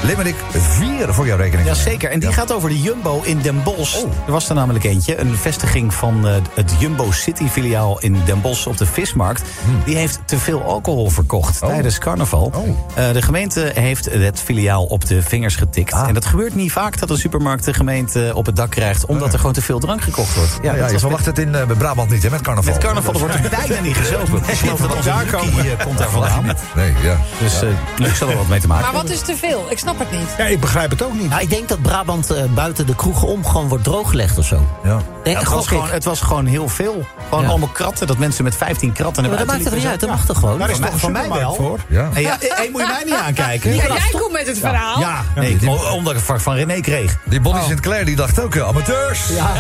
[0.04, 4.04] Limerick 4 voor jouw rekening Jazeker, en die gaat over de Jumbo in Den Bosch.
[4.26, 8.42] Er was er namelijk eentje, een vestiging van eh, het Jumbo City filiaal in Den
[8.42, 9.42] Bosch op de vismarkt.
[9.86, 12.52] Die heeft te veel alcohol verkocht tijdens carnaval.
[12.96, 13.36] Eh, de gemeente
[13.74, 15.94] heeft het filiaal op de vingers getikt.
[16.08, 19.06] En dat gebeurt niet vaak dat een supermarkt de gemeente op het dak krijgt...
[19.06, 20.52] omdat er gewoon te veel drank gekocht wordt.
[20.62, 22.74] Ja, dat ja, je verwacht het in eh, Brabant niet, hè, met carnaval.
[22.74, 24.38] met carnaval wordt er bijna niet gezopen.
[24.48, 26.46] Ik geloof dat onze Lucky eh, komt daar vandaan.
[26.76, 27.18] Nee, ja.
[27.40, 27.70] Dus eh,
[28.08, 29.12] ik zal er wat mee te maken Maar hebben.
[29.18, 29.66] wat is te veel?
[29.70, 30.30] Ik snap het niet.
[30.38, 31.30] Ja, ik begrijp het ook niet.
[31.30, 34.68] Nou, ik denk dat Brabant eh, buiten de kroegen om gewoon wordt drooggelegd of zo.
[34.84, 35.02] ja.
[35.24, 37.06] Denk, Ja, het, was gewoon, het was gewoon heel veel.
[37.30, 37.50] Gewoon Ja.
[37.50, 38.08] allemaal kratten.
[38.08, 40.40] Dat mensen met 15 kratten naar Maar dat maakt er niet uit, dat mag toch
[40.40, 40.60] gewoon?
[40.60, 41.54] Daar is toch van mij wel.
[41.54, 41.80] voor?
[41.88, 43.76] Ja, hey, moet je mij niet aankijken?
[43.76, 45.00] Ja, jij komt met het verhaal.
[45.00, 47.18] Ja, nee, omdat ik het van René kreeg.
[47.24, 49.20] Die Bonnie Sinclair die dacht ook, eh, amateurs.
[49.28, 49.52] Ja.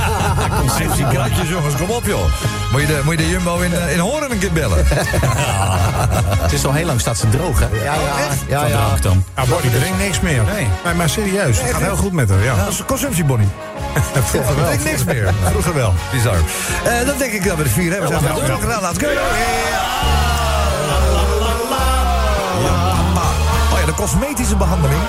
[0.77, 2.25] 15 kratjes, jongens, kom op, joh.
[2.71, 4.85] Moet je de, moet je de Jumbo in, eh, in Hoorn een keer bellen?
[6.43, 7.67] Het is al heel lang staat ze droog, hè?
[7.83, 7.93] Ja,
[8.47, 8.67] ja.
[8.67, 9.23] Drank dan.
[9.35, 10.43] Ja, Bonnie drinkt niks meer.
[10.53, 10.67] Nee.
[10.83, 12.43] Nee, maar serieus, het gaat heel goed met haar.
[12.43, 12.55] Ja.
[12.55, 13.47] Dat is een consumptie, Bonnie.
[14.23, 14.69] Vroeger wel.
[14.83, 15.33] niks meer.
[15.43, 15.93] Vroeger wel.
[16.11, 16.37] Bizar.
[16.83, 18.09] Eh dan denk ik dat we de vier hebben.
[18.09, 18.81] We zijn er ook gedaan.
[18.81, 20.36] Laten we
[23.97, 25.01] cosmetische behandeling.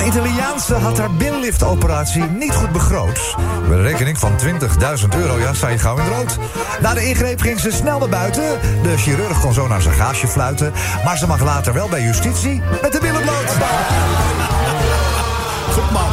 [0.00, 3.36] Een Italiaanse had haar billiftoperatie niet goed begroot.
[3.68, 6.38] Met rekening van 20.000 euro, ja, sta je gauw in het rood.
[6.80, 8.42] Na de ingreep ging ze snel naar buiten.
[8.82, 10.72] De chirurg kon zo naar zijn gaasje fluiten.
[11.04, 13.52] Maar ze mag later wel bij justitie met de billen bloot.
[15.72, 16.08] Goed man.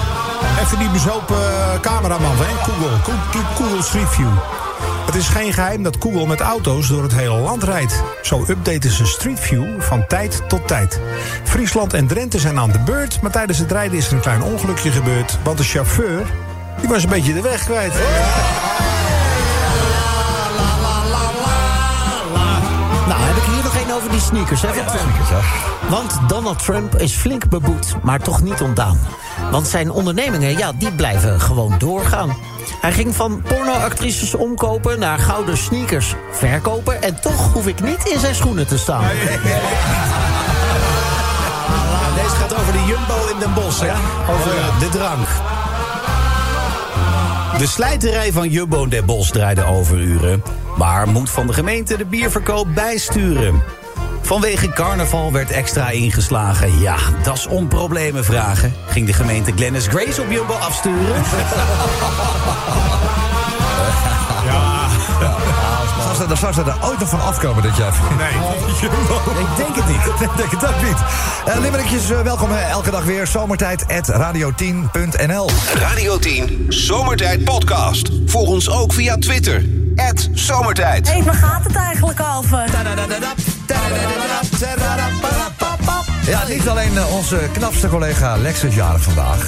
[0.61, 2.45] Even die bezopen eh, cameraman van?
[2.45, 2.97] Google.
[3.03, 4.27] Go- Google Street View.
[5.05, 8.03] Het is geen geheim dat Google met auto's door het hele land rijdt.
[8.21, 10.99] Zo updaten ze Street View van tijd tot tijd.
[11.43, 14.43] Friesland en Drenthe zijn aan de beurt, maar tijdens het rijden is er een klein
[14.43, 15.37] ongelukje gebeurd.
[15.43, 16.25] Want de chauffeur
[16.79, 17.93] die was een beetje de weg kwijt.
[23.07, 25.43] Nou, heb ik hier nog één over die sneakers, hè, van Trump.
[25.89, 28.99] Want Donald Trump is flink beboet, maar toch niet ontdaan.
[29.51, 32.35] Want zijn ondernemingen, ja, die blijven gewoon doorgaan.
[32.83, 37.01] Hij ging van pornoactrices omkopen naar gouden sneakers verkopen...
[37.01, 39.03] en toch hoef ik niet in zijn schoenen te staan.
[42.15, 43.91] Deze gaat over de Jumbo in Den Bosch, hè?
[44.33, 45.27] Over de drank.
[47.57, 50.43] De slijterij van Jumbo in Den Bosch draaide overuren...
[50.77, 53.63] maar moet van de gemeente de bierverkoop bijsturen.
[54.23, 56.79] Vanwege carnaval werd extra ingeslagen.
[56.79, 58.73] Ja, dat is om problemen vragen.
[58.87, 61.21] Ging de gemeente Glennis Grace op Jumbo afsturen?
[66.15, 67.93] Zou ze, zou ze er ooit nog van afkomen dit jaar?
[68.17, 68.27] Nee.
[69.43, 70.29] Ik denk het niet.
[70.29, 70.97] Ik denk het ook niet.
[71.47, 73.27] Uh, Limmerikjes, eh, welkom eh, elke dag weer.
[73.27, 75.49] Zomertijd at radio10.nl.
[75.73, 78.09] Radio 10 Zomertijd Podcast.
[78.25, 79.82] Volg ons ook via Twitter.
[80.33, 81.11] Zomertijd.
[81.11, 82.65] Hé, waar gaat het eigenlijk over?
[86.25, 89.47] Ja, niet alleen eh, onze knapste collega Lex is jarig vandaag.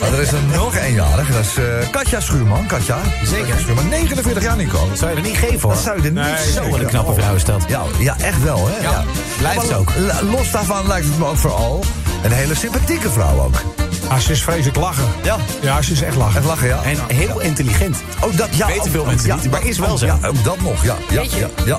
[0.00, 1.30] Maar er is er nog één jarig.
[1.30, 2.66] Dat is eh, Katja Schuurman.
[2.66, 2.98] Katja.
[3.24, 3.60] Zeker.
[3.60, 3.88] Schuurman.
[3.88, 4.88] 49 jaar, Nico.
[4.88, 5.72] Dat zou je er niet geven, hoor.
[5.72, 7.64] Dat zou je er niet Zo, wat een knappe vrouw is dat.
[7.68, 8.82] Ja, ja, echt wel, hè?
[8.82, 9.04] Ja,
[9.38, 9.92] blijft Maar ze ook.
[10.30, 11.84] Los daarvan lijkt het me ook vooral
[12.22, 13.79] een hele sympathieke vrouw ook.
[14.10, 15.04] Ah, ze is vreselijk lachen.
[15.22, 15.36] Ja.
[15.60, 16.36] Ja, ze is echt lachen.
[16.36, 16.82] Echt lachen, ja.
[16.82, 17.96] En heel intelligent.
[18.20, 20.06] Oh, dat, ja, Weten veel mensen ja, niet, maar is wel zo.
[20.06, 20.96] Ja, ook dat nog, ja.
[21.10, 21.22] ja,
[21.64, 21.78] ja.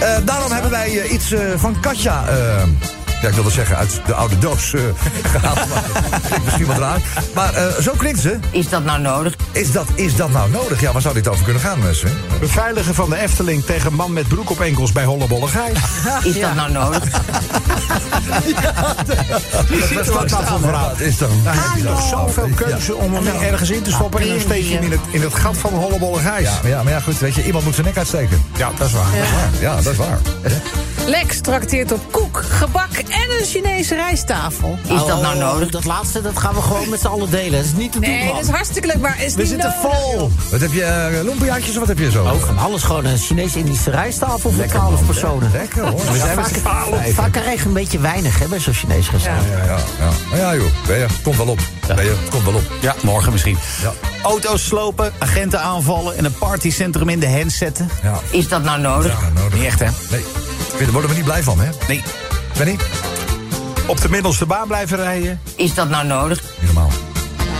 [0.00, 2.24] Eh, daarom hebben wij eh, iets eh, van Katja...
[3.20, 4.80] eh, ja, ik wilde zeggen uit de oude doos eh,
[5.32, 5.68] gehaald.
[5.68, 5.84] maar
[6.30, 7.00] dat misschien wat raar.
[7.34, 8.38] Maar eh, zo klinkt ze.
[8.50, 9.34] Is dat nou nodig?
[9.52, 10.80] Is dat, is dat nou nodig?
[10.80, 12.10] Ja, waar zou dit over kunnen gaan, mensen?
[12.40, 15.78] Beveiligen van de Efteling tegen man met broek op enkels bij Hollebolle Gijs.
[16.34, 17.04] Is dat nou nodig?
[19.90, 20.92] Is dat nou voor verhaal?
[20.96, 24.20] Is dan, heb je nog zoveel keuze om hem ergens in te stoppen...
[24.20, 26.44] en dan steek je hem in het, in het gat van Hollebolle Gijs.
[26.44, 28.44] Ja, maar ja, maar ja, goed, weet je, iemand moet zijn nek uitsteken.
[28.56, 29.06] Ja, dat is waar.
[29.60, 30.18] Ja, dat is waar.
[31.06, 34.78] Lex trakteert op koek, gebak en een Chinese rijsttafel.
[34.82, 35.70] Is dat nou Oh, nodig?
[35.70, 37.52] Dat laatste, dat gaan we gewoon met z'n allen delen.
[37.52, 38.34] Dat is niet te doen, Nee, man.
[38.34, 39.92] dat is hartstikke leuk, maar is We niet zitten nodig.
[40.00, 40.30] vol.
[40.50, 42.28] Wat heb je, uh, lumpiaatjes of wat heb je zo?
[42.28, 45.50] Ook van alles gewoon een Chinees-Indische rijsttafel voor 12 personen.
[45.52, 46.12] Lekker hoor.
[46.12, 46.84] We zijn vaak,
[47.14, 49.46] vaak krijg je een beetje weinig hè, bij zo'n Chinees restaurant.
[49.48, 50.10] Ja, ja, ja.
[50.30, 50.70] Nou ja, joh.
[50.86, 51.58] Ben je, komt wel op.
[51.86, 52.62] Ben je, komt wel op.
[52.80, 53.58] Ja, morgen misschien.
[53.82, 53.92] Ja.
[54.22, 57.88] Auto's slopen, agenten aanvallen en een partycentrum in de hand zetten.
[58.02, 59.20] Ja, Is dat nou nodig?
[59.20, 59.54] ja nodig.
[59.58, 59.86] Niet echt, hè?
[60.10, 60.24] Nee,
[60.78, 61.68] daar worden we niet blij van, hè?
[61.88, 62.02] Nee.
[62.58, 62.76] Ben?
[63.86, 65.40] Op de middelste baan blijven rijden.
[65.56, 66.42] Is dat nou nodig?
[66.42, 66.90] Niet normaal.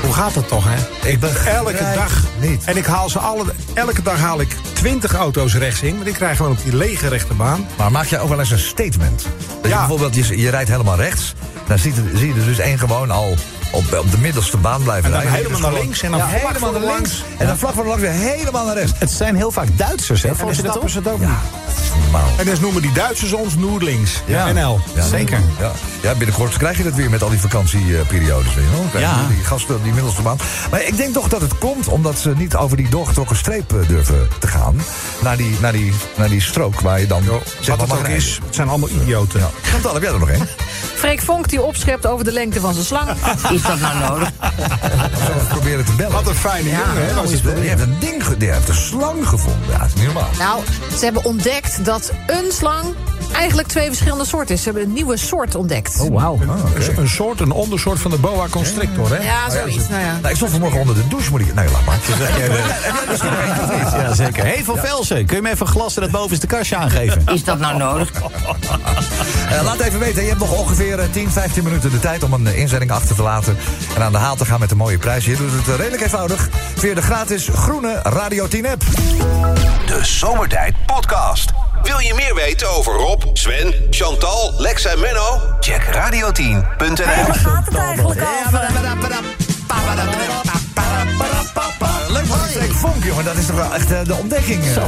[0.02, 1.08] Hoe gaat het toch, hè?
[1.08, 2.22] Ik begrijp Elke dag.
[2.40, 2.64] niet.
[2.64, 3.44] En ik haal ze alle...
[3.74, 5.94] Elke dag haal ik 20 auto's rechts in.
[5.96, 7.66] Want ik krijg gewoon op die lege rechterbaan.
[7.76, 9.26] Maar maak jij ook wel eens een statement?
[9.62, 11.34] Dat je bijvoorbeeld, je, je rijdt helemaal rechts.
[11.66, 13.34] Dan ziet er, zie je er dus één gewoon al
[13.72, 15.36] op, op de middelste baan blijven En dan rijden.
[15.36, 17.24] helemaal Dus naar links en dan ja, vlak helemaal voor naar links.
[17.38, 18.92] En dan vlak voor langs weer helemaal naar rechts.
[18.98, 20.28] Het zijn heel vaak Duitsers, hè?
[20.28, 22.12] En dan Volgens je dat snappen ze het ook Ja, niet.
[22.40, 24.22] En dus noemen die Duitsers ons Noordlings.
[24.26, 24.52] Ja.
[24.52, 24.80] NL.
[24.94, 25.40] Ja, Zeker.
[25.58, 25.72] Ja.
[26.02, 28.54] ja, binnenkort krijg je dat weer met al die vakantieperiodes.
[28.54, 28.86] Weet je wel.
[28.90, 29.28] Krijg je Ja.
[29.28, 30.38] Die gasten die middelste baan.
[30.70, 33.88] Maar ik denk toch dat het komt omdat ze niet over die doorgetrokken streep eh,
[33.88, 34.80] durven te gaan.
[35.22, 37.22] Naar die, naar die, naar die strook waar je dan
[37.60, 39.40] zeg Wat maar, het ook is, het zijn allemaal idioten.
[39.40, 39.50] Ja.
[39.62, 40.48] Chantal, heb jij er nog één?
[41.00, 43.10] Freek Vonk die opschept over de lengte van zijn slang.
[43.56, 44.30] Is dat nou nodig?
[44.40, 46.12] We proberen te bellen?
[46.12, 47.14] Wat een fijne jongen, hè?
[47.14, 47.42] was het.
[47.42, 49.70] Die heeft een ding, die heeft een slang gevonden.
[49.70, 50.28] Ja, dat is niet normaal.
[50.38, 50.62] Nou,
[50.98, 52.94] ze hebben ontdekt dat een slang
[53.32, 54.62] eigenlijk twee verschillende soorten is.
[54.62, 56.00] Ze hebben een nieuwe soort ontdekt.
[56.00, 56.38] Oh, wauw.
[56.40, 59.22] Een- Een soort, een ondersoort van de boa constrictor, hè?
[59.24, 59.88] Ja, zoiets.
[59.88, 60.12] Nou ja.
[60.12, 61.54] Nou, ik stond vanmorgen onder de douche, moet ik...
[61.54, 61.98] Nee, laat maar.
[64.02, 64.44] Ja, zeker.
[64.44, 67.22] Hey, Van Velsen, kun je me even een glas in het bovenste kastje aangeven?
[67.26, 68.10] Is dat nou nodig?
[69.50, 72.32] Eh, laat even weten, je hebt nog ongeveer eh, 10, 15 minuten de tijd om
[72.32, 73.56] een eh, inzending achter te laten.
[73.96, 75.24] En aan de haal te gaan met een mooie prijs.
[75.24, 78.82] Je doet het eh, redelijk eenvoudig via de gratis groene Radio 10 app.
[79.86, 81.50] De Zomertijd Podcast.
[81.82, 85.40] Wil je meer weten over Rob, Sven, Chantal, Lex en Menno?
[85.60, 87.04] Check radio10.nl.
[87.04, 88.26] Waar gaat het eigenlijk over?
[92.08, 93.24] Leuk Freek Vonk, jongen.
[93.24, 94.64] Dat is toch wel echt eh, de ontdekking.
[94.64, 94.72] eh.
[94.72, 94.82] Zo.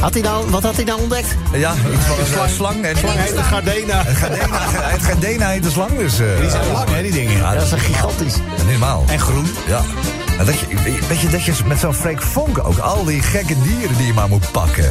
[0.00, 1.26] Had hij nou, wat had hij nou ontdekt?
[1.52, 2.84] Ja, iets van een eh, slang.
[2.84, 4.02] En Slang heet de Gardena.
[4.06, 6.18] Het Gardena, heet de slang, dus...
[6.18, 7.36] eh, Die zijn lang, hè, die dingen.
[7.36, 8.34] Ja, Dat is een gigantisch.
[8.66, 9.04] Normaal.
[9.08, 9.54] En groen.
[9.66, 9.80] Ja.
[10.38, 10.66] Dat je,
[11.08, 14.12] weet je, dat je met zo'n Freek Vonk ook al die gekke dieren die je
[14.12, 14.90] maar moet pakken.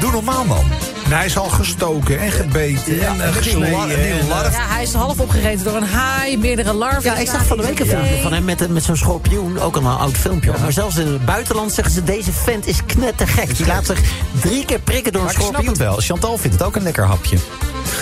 [0.00, 0.64] Doe normaal, man.
[1.04, 3.88] En hij is al gestoken en gebeten en, en gesneden.
[3.88, 4.52] die en- larf.
[4.56, 7.02] Ja, hij is half opgegeten door een haai, meerdere larven.
[7.10, 9.60] Ja, ik zag van de week een filmpje van hem met, met zo'n schorpioen.
[9.60, 10.52] Ook een oud filmpje.
[10.60, 12.04] Maar zelfs in het buitenland zeggen ze...
[12.04, 13.56] deze vent is knettergek.
[13.56, 14.00] Die laat zich
[14.40, 15.72] drie keer prikken door een Maar ik snap schorpioen.
[15.78, 15.96] het wel.
[16.00, 17.36] Chantal vindt het ook een lekker hapje.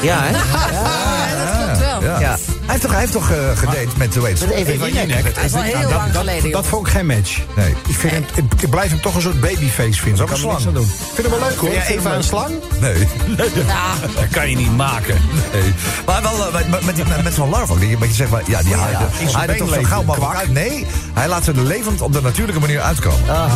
[0.02, 0.30] Ja, hè?
[0.72, 2.20] Ja, dat klopt wel.
[2.20, 2.36] Ja.
[2.66, 2.72] Ja.
[2.72, 4.46] Hij heeft toch, hij heeft toch eh, gedate met, hoe heet ze?
[4.46, 5.34] Met Eva Jinek.
[5.34, 6.52] Dat is wel heel lang geleden, joh.
[6.52, 7.40] Dat vond ik geen match.
[7.56, 7.74] Nee.
[7.88, 10.22] Ik, vind hem, ik, ik blijf hem toch een soort babyface vinden.
[10.24, 10.66] ook een kan er niks slang.
[10.66, 10.82] aan doen.
[10.84, 11.70] Ik vind hem wel leuk hoor.
[11.96, 12.18] Eva leuk.
[12.18, 12.54] een slang?
[12.80, 13.08] Nee.
[14.16, 15.20] Dat kan je niet maken.
[15.52, 15.74] nee.
[16.06, 17.80] Maar wel eh, met, met, die- met, met zo'n larf ook.
[17.80, 20.02] Dat je, dat je zegt, maar, ja, die in zijn hij been toch zo gauw
[20.02, 20.36] mogelijk kwak.
[20.42, 20.50] uit.
[20.52, 23.20] Nee, hij laat ze er levend op de natuurlijke manier uitkomen.
[23.26, 23.46] Ja,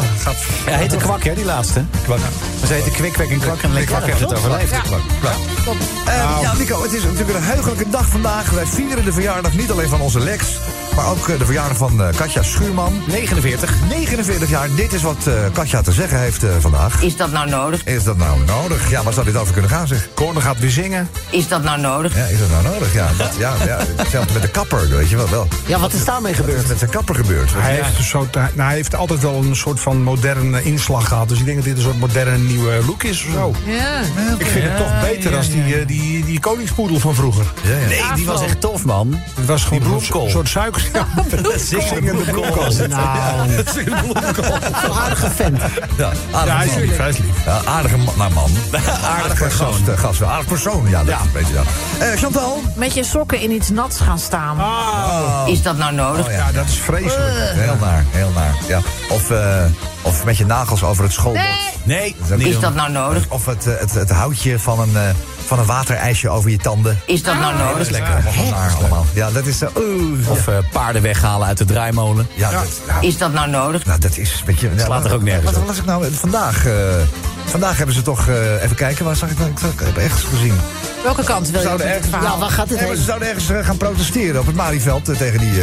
[0.64, 1.85] hij heette Kwak, hè, die laatste.
[2.05, 2.18] Kwak.
[2.18, 4.73] Maar ze heette Kwik, Kwek en Kwak en Kwak heeft het overleefd.
[6.07, 8.51] Eh, ja, Nico, het is natuurlijk een heugelijke dag vandaag.
[8.51, 10.59] Wij vieren de verjaardag niet alleen van onze Lex...
[10.96, 13.03] maar ook eh, de verjaardag van eh, Katja Schuurman.
[13.07, 13.74] 49.
[13.88, 14.68] 49 jaar.
[14.74, 17.03] Dit is wat eh, Katja te zeggen heeft eh, vandaag.
[17.03, 17.85] Is dat nou nodig?
[17.85, 18.90] Is dat nou nodig?
[18.90, 20.09] Ja, waar zou dit over kunnen gaan, zeg?
[20.14, 21.09] Corner gaat weer zingen.
[21.31, 22.16] Is dat nou nodig?
[22.16, 22.94] Ja, is dat nou nodig?
[22.94, 23.79] Ja, dat, ja, ja
[24.11, 25.29] zelfs met de kapper, weet je wel.
[25.29, 25.48] wel.
[25.66, 26.68] Ja, wat is daarmee Wat is gebeurd?
[26.68, 27.50] met zijn kapper gebeurd?
[27.55, 31.29] Hij heeft, een soort, nou, hij heeft altijd wel een soort van moderne inslag gehad.
[31.29, 33.55] Dus ik denk dat dit een soort moderne nieuwe look is of zo.
[33.64, 34.00] Ja.
[34.38, 37.44] Ik vind het toch beter dan die, die, die koningspoedel van vroeger.
[37.62, 37.87] Ja, ja.
[37.87, 39.20] Nee, die was echt tof, man.
[39.35, 40.83] Het was gewoon Die een soort suiker.
[40.92, 41.07] Ja,
[41.57, 42.72] zingende bloemkool.
[42.88, 43.03] Nou,
[44.85, 45.61] een aardige vent.
[45.96, 46.81] Ja, aardige Ja, hij is man.
[46.81, 47.44] lief, hij is lief.
[47.44, 48.14] Ja, aardige man.
[48.16, 48.50] Nou, man.
[49.22, 50.22] Aardige gast, eh, gast.
[50.22, 51.05] Aardig persoon, ja.
[51.05, 51.62] Dat is een beetje, ja.
[52.07, 52.62] Eh, Chantal?
[52.74, 54.59] Met je sokken in iets nats gaan staan.
[55.48, 56.26] Is dat nou nodig?
[56.26, 56.38] Oh, ja.
[56.38, 57.53] Ja, dat is vreselijk.
[57.55, 58.55] Heel naar, heel naar.
[58.68, 58.81] Ja.
[59.09, 59.64] Of, eh,
[60.03, 61.44] of met je nagels over het schoolbord.
[61.83, 62.16] Nee.
[62.29, 63.24] Nee, Is dat nou nodig?
[63.29, 65.03] Of het, eh, het, het houtje van een, eh,
[65.51, 67.01] van een waterijsje over je tanden.
[67.07, 67.89] Is dat nou nodig?
[67.89, 68.15] lekker.
[68.27, 69.07] Allemaal naar allemaal.
[69.15, 69.63] Ja, dat is...
[69.77, 70.31] oeh.
[70.31, 72.29] Of eh, paarden weghalen uit de draaimolen.
[72.35, 73.85] ja, Dat, nou, Is dat nou nodig?
[73.87, 74.43] nou, dat is...
[74.47, 76.13] Weet je, ja, Slaat er ook nergens Wat was ik nou?
[76.13, 76.67] Vandaag...
[76.67, 76.73] eh,
[77.47, 78.29] vandaag hebben ze toch...
[78.29, 79.51] eh, even kijken, waar zag ik nou?
[79.51, 80.55] Ik heb ergens gezien.
[81.03, 82.33] Welke kant wil je ergens- verhaal?
[82.35, 85.17] Ja, waar gaat dit Nee, ze zouden ergens eh, gaan protesteren op het Malieveld eh,
[85.17, 85.57] tegen die, eh,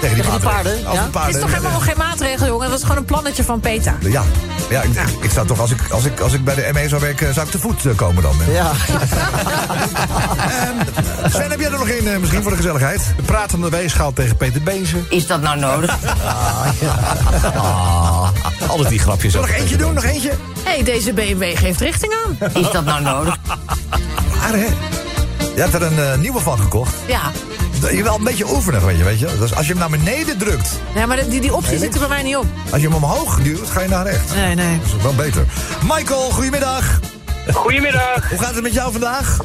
[0.00, 1.08] tegen die, Tegen die paarden, ja?
[1.12, 2.62] de Het is toch helemaal nog geen maatregel, jongen?
[2.62, 3.96] Dat was gewoon een plannetje van PETA.
[4.00, 4.22] Ja,
[4.70, 7.00] ja ik, ik zou toch, als ik, als, ik, als ik bij de ME zou
[7.00, 8.36] werken, zou ik te voet komen dan.
[8.50, 8.70] Ja.
[10.50, 13.00] Ehm, Sven, heb jij er nog één misschien voor de gezelligheid?
[13.16, 14.96] De pratende weegschaal tegen Peter Beense.
[15.08, 15.96] Is dat nou nodig?
[17.54, 18.28] Ah,
[18.68, 19.32] altijd die grapjes.
[19.32, 19.94] Zullen nog eentje doen?
[19.94, 20.28] Nog eentje?
[20.62, 22.50] Hé, hey, deze BMW geeft richting aan.
[22.62, 23.36] Is dat nou nodig?
[24.40, 24.66] Maar hè?
[25.54, 26.94] Je hebt er een eh, nieuwe van gekocht.
[27.06, 27.20] Ja.
[27.90, 29.38] Je wel een beetje oefenen, weet je, weet je.
[29.38, 32.08] Dus als je hem naar beneden drukt, ja, maar die, die optie zit er bij
[32.08, 32.46] mij niet op.
[32.72, 34.32] als je hem omhoog duwt, ga je naar rechts.
[34.34, 34.78] Nee, nee.
[34.78, 35.44] Dat is wel beter.
[35.82, 37.00] Michael, goedemiddag.
[37.52, 38.28] Goedemiddag.
[38.28, 39.36] Hoe gaat het met jou vandaag?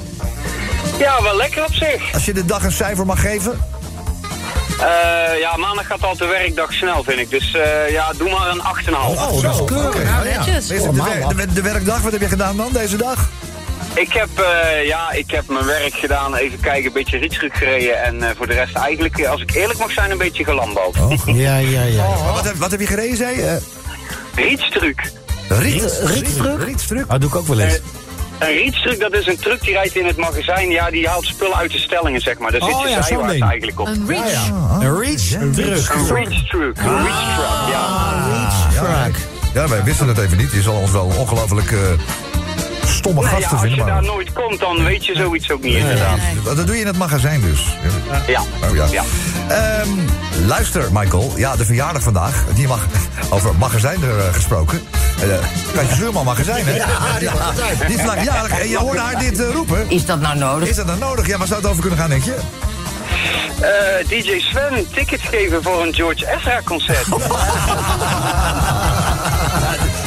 [1.00, 2.14] Ja, wel lekker op zich.
[2.14, 3.60] Als je de dag een cijfer mag geven?
[4.80, 7.30] Eh, ja, maandag gaat altijd de werkdag snel, vind ik.
[7.30, 8.94] Dus eh, ja, doe maar een 8,5.
[8.94, 10.04] Oh, dat is keurig.
[10.04, 10.70] Nou, netjes.
[10.70, 13.30] Is het de, de, de werkdag, wat heb je gedaan dan deze dag?
[13.96, 18.04] Ik heb, eh, ja, ik heb mijn werk gedaan, even kijken, een beetje rietschuk gereden.
[18.04, 20.96] En eh, voor de rest eigenlijk, eh, als ik eerlijk mag zijn, een beetje gelandbouwd.
[21.26, 22.08] Ja, ja, ja.
[22.08, 23.60] Maar Wat heb, wat heb je gereden, zei je?
[24.36, 25.12] Rietstruk.
[25.50, 26.64] Riet, Rietstruk?
[26.64, 27.10] Rietstruk.
[27.10, 27.80] Dat doe ik ook wel eens.
[28.40, 30.70] Een rietstruk, dat is een truck die rijdt in het magazijn.
[30.70, 32.52] Ja, die haalt spullen uit de stellingen, zeg maar.
[32.52, 33.44] Daar zit Oh, je ja, zo'n zijwaarts ding.
[33.50, 33.88] eigenlijk op.
[33.88, 34.50] Een reach.
[34.82, 35.90] Een reach truck.
[35.90, 36.78] Een een reach-truck,
[37.72, 39.10] ja.
[39.54, 40.52] Ja, wij wisten het even niet.
[40.52, 41.80] Je zal ons wel ongelooflijk eh,
[43.06, 46.18] stomme Nee, ja, als je daar nooit komt, dan weet je zoiets ook niet, inderdaad.
[46.44, 47.78] dat doe je in het magazijn dus.
[48.28, 48.42] Ja.
[48.64, 48.86] Oh, ja.
[48.92, 49.04] Ja.
[49.48, 49.90] Ehm,
[50.46, 51.34] luister, Michael.
[51.36, 52.44] Ja, de verjaardag vandaag.
[52.54, 52.86] Die mag,
[53.30, 54.82] over magazijn er, eh, gesproken.
[55.24, 55.36] Uh,
[55.74, 56.76] Katje Zuurman magazijn, hè?
[56.76, 56.88] Ja,
[57.88, 58.60] die is vandaag jarig.
[58.60, 59.90] En je hoorde haar dit eh, roepen.
[59.90, 60.70] Is dat nou nodig?
[60.70, 61.28] Is dat dan nodig?
[61.28, 62.36] Ja, waar zou het over kunnen gaan, denk je?
[63.60, 67.06] Eh, DJ Sven, tickets geven voor een George Ezra concert.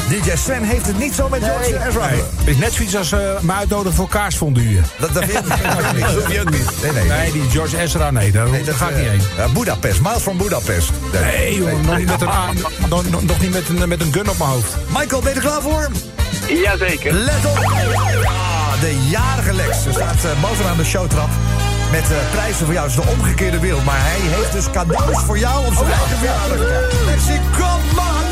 [0.08, 2.08] DJ Sven heeft het niet zo met George Ezra.
[2.08, 4.80] Nee, het is net zoiets als eh me uitnodigen voor kaarsfondue.
[4.98, 5.62] Dat, dat vind ik niet.
[6.04, 6.70] Dat hoef je ook niet.
[6.82, 7.04] Nee, nee.
[7.08, 9.20] Nee, die George Ezra, nee, daar, Nee, daar ga ik eh, niet heen.
[9.36, 10.90] ja, Budapest, Miles from Budapest.
[11.12, 12.52] Nee, joh, nog niet met een, a-
[12.88, 14.74] nog, nog- nog niet met een, met een gun op mijn hoofd.
[14.88, 15.88] Michael, ben je er klaar voor?
[16.64, 17.12] Jazeker.
[17.12, 17.56] Let op!
[18.24, 19.82] Ah, de jarige Lex.
[19.82, 21.28] Ze staat bovenaan de showtrap.
[21.90, 22.88] Met eh, prijzen voor jou.
[22.88, 23.84] Het is de omgekeerde wereld.
[23.84, 26.58] Maar hij heeft dus cadeaus voor jou op zijn eigen verjaardag.
[27.06, 28.27] Lexie, kom maar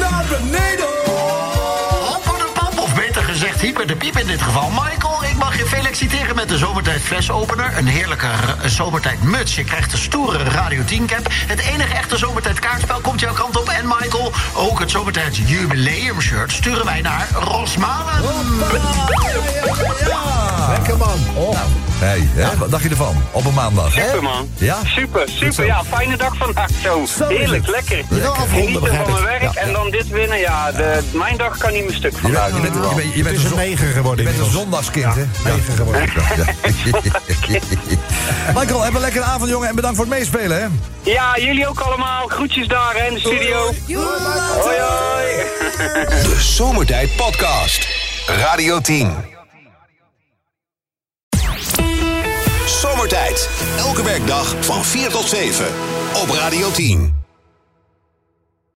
[3.66, 4.70] hyper de piep in dit geval.
[4.70, 7.72] Michael, ik mag je feliciteren met de Zomertijd flesopener.
[7.79, 8.27] Een heerlijke
[8.64, 9.55] Zomertijd muts.
[9.55, 11.27] Je krijgt de stoere Radio 10 cap.
[11.31, 13.68] Het enige echte Zomertijd kaartspel komt jouw kant op.
[13.68, 18.22] En Michael, ook het Zomertijd jubileum shirt sturen wij naar Rosmalen.
[20.68, 21.18] Lekker man.
[21.99, 23.22] Hey, hè, wat dacht je ervan?
[23.31, 23.94] Op een maandag.
[23.94, 24.03] hè?
[24.05, 24.49] Super man.
[24.57, 24.77] Ja?
[24.85, 25.64] Super, super.
[25.66, 27.07] Ja, fijne dag vandaag zo.
[27.29, 28.05] Heerlijk, lekker.
[28.49, 29.55] Genieten van mijn werk Ja.
[29.55, 30.38] en dan dit winnen.
[30.38, 33.03] Ja, de, mijn dag kan niet meer stuk Je bent, je bent, je bent, je
[33.14, 35.25] Het bent is een, negen geworden je bent een zondagskind, hè?
[35.44, 36.08] Negen geworden.
[38.54, 39.68] Michael, heb een lekkere avond, jongen.
[39.68, 40.66] En bedankt voor het meespelen, hè?
[41.10, 42.26] Ja, jullie ook allemaal.
[42.26, 43.72] Groetjes daar hè, in de studio.
[43.86, 45.26] Hoi, hoi.
[46.22, 47.88] De Zomertijd Podcast.
[48.26, 49.12] Radio 10.
[52.66, 53.48] Zomertijd.
[53.78, 55.66] Elke werkdag van 4 tot 7.
[56.22, 57.15] Op Radio 10.